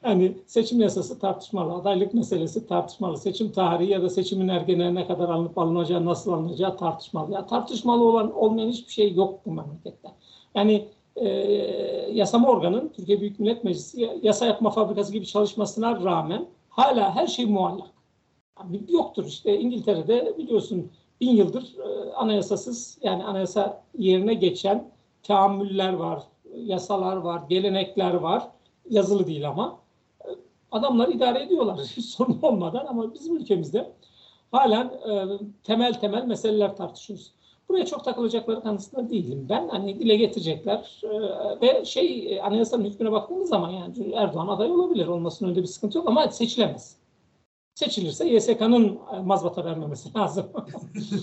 yani 0.04 0.38
seçim 0.46 0.80
yasası 0.80 1.18
tartışmalı, 1.18 1.72
adaylık 1.72 2.14
meselesi 2.14 2.66
tartışmalı, 2.66 3.16
seçim 3.16 3.52
tarihi 3.52 3.90
ya 3.90 4.02
da 4.02 4.10
seçimin 4.10 4.48
ergenine 4.48 4.94
ne 4.94 5.06
kadar 5.06 5.28
alınıp 5.28 5.58
alınacağı, 5.58 6.04
nasıl 6.04 6.32
alınacağı 6.32 6.76
tartışmalı. 6.76 7.32
Ya 7.32 7.46
tartışmalı 7.46 8.04
olan 8.04 8.36
olmayan 8.36 8.68
hiçbir 8.68 8.92
şey 8.92 9.14
yok 9.14 9.46
bu 9.46 9.52
memlekette. 9.52 10.08
Yani 10.54 10.88
e, 11.16 11.28
yasama 12.12 12.48
organın 12.48 12.88
Türkiye 12.88 13.20
Büyük 13.20 13.40
Millet 13.40 13.64
Meclisi 13.64 14.10
yasa 14.22 14.46
yapma 14.46 14.70
fabrikası 14.70 15.12
gibi 15.12 15.26
çalışmasına 15.26 16.04
rağmen 16.04 16.46
hala 16.68 17.14
her 17.14 17.26
şey 17.26 17.46
muallak. 17.46 17.90
Yani 18.58 18.80
yoktur 18.88 19.24
işte 19.24 19.58
İngiltere'de 19.58 20.38
biliyorsun 20.38 20.90
bin 21.20 21.36
yıldır 21.36 21.76
e, 21.78 22.12
anayasasız 22.12 22.98
yani 23.02 23.24
anayasa 23.24 23.82
yerine 23.98 24.34
geçen 24.34 24.90
teamüller 25.22 25.92
var, 25.92 26.22
yasalar 26.54 27.16
var, 27.16 27.42
gelenekler 27.48 28.14
var. 28.14 28.48
Yazılı 28.90 29.26
değil 29.26 29.48
ama. 29.48 29.78
E, 30.24 30.28
adamlar 30.72 31.08
idare 31.08 31.42
ediyorlar 31.42 31.78
hiç 31.78 32.04
sorun 32.14 32.38
olmadan 32.42 32.86
ama 32.86 33.14
bizim 33.14 33.36
ülkemizde 33.36 33.92
halen 34.52 34.86
e, 34.86 35.26
temel 35.64 35.94
temel 35.94 36.24
meseleler 36.24 36.76
tartışıyoruz. 36.76 37.32
Buraya 37.68 37.86
çok 37.86 38.04
takılacakları 38.04 38.62
kanısında 38.62 39.10
değilim. 39.10 39.46
Ben 39.48 39.68
hani 39.68 39.98
dile 39.98 40.16
getirecekler 40.16 41.00
e, 41.02 41.10
ve 41.60 41.84
şey 41.84 42.36
e, 42.36 42.42
anayasanın 42.42 42.84
hükmüne 42.84 43.12
baktığımız 43.12 43.48
zaman 43.48 43.70
yani 43.70 44.12
Erdoğan 44.14 44.48
aday 44.48 44.70
olabilir. 44.70 45.06
Olmasının 45.06 45.48
önünde 45.48 45.62
bir 45.62 45.66
sıkıntı 45.66 45.98
yok 45.98 46.08
ama 46.08 46.28
seçilemez. 46.28 46.96
Seçilirse 47.74 48.28
YSK'nın 48.28 48.98
e, 49.14 49.18
mazbata 49.18 49.64
vermemesi 49.64 50.14
lazım. 50.16 50.46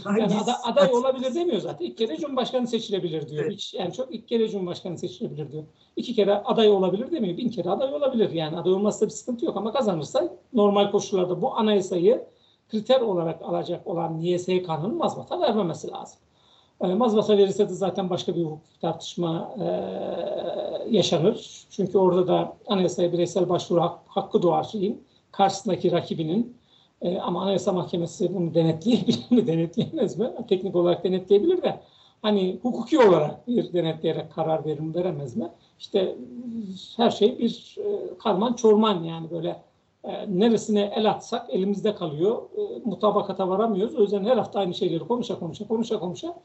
yani 0.05 0.35
aday, 0.35 0.55
aday 0.63 0.93
olabilir 0.93 1.35
demiyor 1.35 1.61
zaten. 1.61 1.85
İlk 1.85 1.97
kere 1.97 2.17
Cumhurbaşkanı 2.17 2.67
seçilebilir 2.67 3.29
diyor. 3.29 3.45
Evet. 3.45 3.71
yani 3.73 3.93
çok 3.93 4.15
ilk 4.15 4.27
kere 4.27 4.49
Cumhurbaşkanı 4.49 4.97
seçilebilir 4.97 5.51
diyor. 5.51 5.63
İki 5.95 6.15
kere 6.15 6.33
aday 6.33 6.69
olabilir 6.69 7.11
demiyor. 7.11 7.37
Bin 7.37 7.49
kere 7.49 7.69
aday 7.69 7.93
olabilir. 7.93 8.29
Yani 8.29 8.57
aday 8.57 8.73
olmazsa 8.73 9.05
bir 9.05 9.11
sıkıntı 9.11 9.45
yok 9.45 9.57
ama 9.57 9.73
kazanırsa 9.73 10.33
normal 10.53 10.91
koşullarda 10.91 11.41
bu 11.41 11.55
anayasayı 11.55 12.25
kriter 12.69 13.01
olarak 13.01 13.41
alacak 13.41 13.87
olan 13.87 14.19
YSK'nın 14.19 14.97
mazbata 14.97 15.41
vermemesi 15.41 15.91
lazım. 15.91 16.19
E, 16.81 16.87
mazbata 16.87 17.37
verirse 17.37 17.69
de 17.69 17.73
zaten 17.73 18.09
başka 18.09 18.35
bir 18.35 18.43
hukuk 18.43 18.81
tartışma 18.81 19.55
e, 19.59 19.65
yaşanır. 20.89 21.65
Çünkü 21.69 21.97
orada 21.97 22.27
da 22.27 22.57
anayasaya 22.67 23.13
bireysel 23.13 23.49
başvuru 23.49 23.81
hak, 23.81 23.99
hakkı 24.07 24.41
doğar 24.41 24.63
şeyin 24.63 25.03
karşısındaki 25.31 25.91
rakibinin 25.91 26.57
e, 27.01 27.19
ama 27.19 27.41
Anayasa 27.41 27.71
Mahkemesi 27.73 28.35
bunu 28.35 28.53
denetleyebilir 28.53 29.31
mi, 29.31 29.47
denetleyemez 29.47 30.17
mi? 30.17 30.31
Teknik 30.49 30.75
olarak 30.75 31.03
denetleyebilir 31.03 31.61
de 31.61 31.79
hani 32.21 32.59
hukuki 32.61 32.99
olarak 32.99 33.47
bir 33.47 33.73
denetleyerek 33.73 34.31
karar 34.35 34.65
verir 34.65 34.79
mi, 34.79 34.95
veremez 34.95 35.37
mi? 35.37 35.49
İşte 35.79 36.15
her 36.97 37.09
şey 37.09 37.39
bir 37.39 37.77
e, 37.77 38.17
karman 38.17 38.53
çorman 38.53 39.03
yani 39.03 39.31
böyle 39.31 39.61
e, 40.03 40.39
neresine 40.39 40.91
el 40.95 41.09
atsak 41.09 41.49
elimizde 41.49 41.95
kalıyor. 41.95 42.41
E, 42.57 42.61
mutabakata 42.85 43.49
varamıyoruz. 43.49 43.95
O 43.95 44.01
yüzden 44.01 44.25
her 44.25 44.37
hafta 44.37 44.59
aynı 44.59 44.73
şeyleri 44.73 44.99
konuşa 45.07 45.39
konuşa 45.39 45.67
konuşa 45.67 45.99
konuşa. 45.99 46.35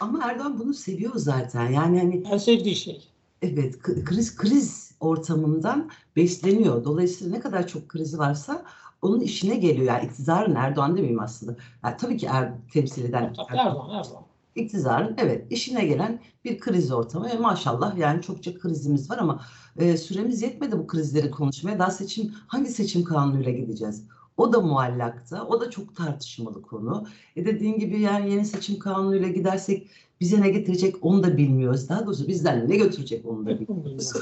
Ama 0.00 0.24
Erdoğan 0.24 0.58
bunu 0.58 0.74
seviyor 0.74 1.12
zaten. 1.16 1.70
Yani 1.70 1.98
hani 1.98 2.22
en 2.32 2.38
sevdiği 2.38 2.76
şey. 2.76 3.08
Evet, 3.42 3.78
kriz 3.78 4.36
kriz 4.36 4.92
ortamından 5.00 5.90
besleniyor. 6.16 6.84
Dolayısıyla 6.84 7.36
ne 7.36 7.40
kadar 7.40 7.66
çok 7.66 7.88
krizi 7.88 8.18
varsa 8.18 8.64
onun 9.02 9.20
işine 9.20 9.56
geliyor. 9.56 9.86
Yani 9.86 10.04
iktidarın 10.06 10.54
Erdoğan 10.54 10.96
demeyeyim 10.96 11.20
aslında. 11.20 11.56
Yani 11.84 11.96
tabii 11.96 12.16
ki 12.16 12.26
er, 12.30 12.52
temsil 12.72 13.04
eden 13.04 13.32
tabii, 13.32 13.58
Erdoğan, 13.58 13.90
Erdoğan. 13.90 14.24
İktidarın 14.54 15.14
evet 15.18 15.52
işine 15.52 15.84
gelen 15.86 16.20
bir 16.44 16.58
kriz 16.58 16.92
ortamı 16.92 17.26
ve 17.28 17.38
maşallah 17.38 17.96
yani 17.96 18.22
çokça 18.22 18.58
krizimiz 18.58 19.10
var 19.10 19.18
ama 19.18 19.42
e, 19.76 19.96
süremiz 19.96 20.42
yetmedi 20.42 20.78
bu 20.78 20.86
krizleri 20.86 21.30
konuşmaya. 21.30 21.78
Daha 21.78 21.90
seçim 21.90 22.34
hangi 22.46 22.70
seçim 22.70 23.04
kanunuyla 23.04 23.52
gideceğiz? 23.52 24.04
O 24.36 24.52
da 24.52 24.60
muallakta. 24.60 25.46
O 25.46 25.60
da 25.60 25.70
çok 25.70 25.96
tartışmalı 25.96 26.62
konu. 26.62 27.06
E 27.36 27.46
dediğin 27.46 27.78
gibi 27.78 28.00
yani 28.00 28.30
yeni 28.30 28.44
seçim 28.44 28.78
kanunuyla 28.78 29.28
gidersek 29.28 29.90
bize 30.20 30.40
ne 30.40 30.48
getirecek 30.48 30.96
onu 31.02 31.22
da 31.22 31.36
bilmiyoruz. 31.36 31.88
Daha 31.88 32.06
doğrusu 32.06 32.28
bizden 32.28 32.68
ne 32.68 32.76
götürecek 32.76 33.26
onu 33.26 33.46
da 33.46 33.60
bilmiyoruz. 33.60 34.12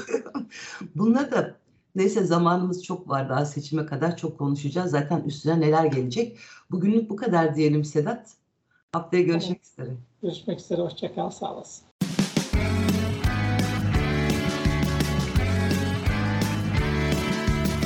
Bunlar 0.95 1.31
da 1.31 1.55
neyse 1.95 2.23
zamanımız 2.23 2.83
çok 2.83 3.09
var 3.09 3.29
daha 3.29 3.45
seçime 3.45 3.85
kadar 3.85 4.17
çok 4.17 4.37
konuşacağız. 4.37 4.91
Zaten 4.91 5.21
üstüne 5.21 5.59
neler 5.59 5.85
gelecek. 5.85 6.37
Bugünlük 6.71 7.09
bu 7.09 7.15
kadar 7.15 7.55
diyelim 7.55 7.83
Sedat. 7.83 8.31
Haftaya 8.91 9.23
görüşmek 9.23 9.57
evet. 9.57 9.71
üzere. 9.71 9.97
Görüşmek 10.21 10.59
üzere. 10.59 10.81
Hoşçakal. 10.81 11.29
Sağ 11.29 11.53
olasın. 11.53 11.94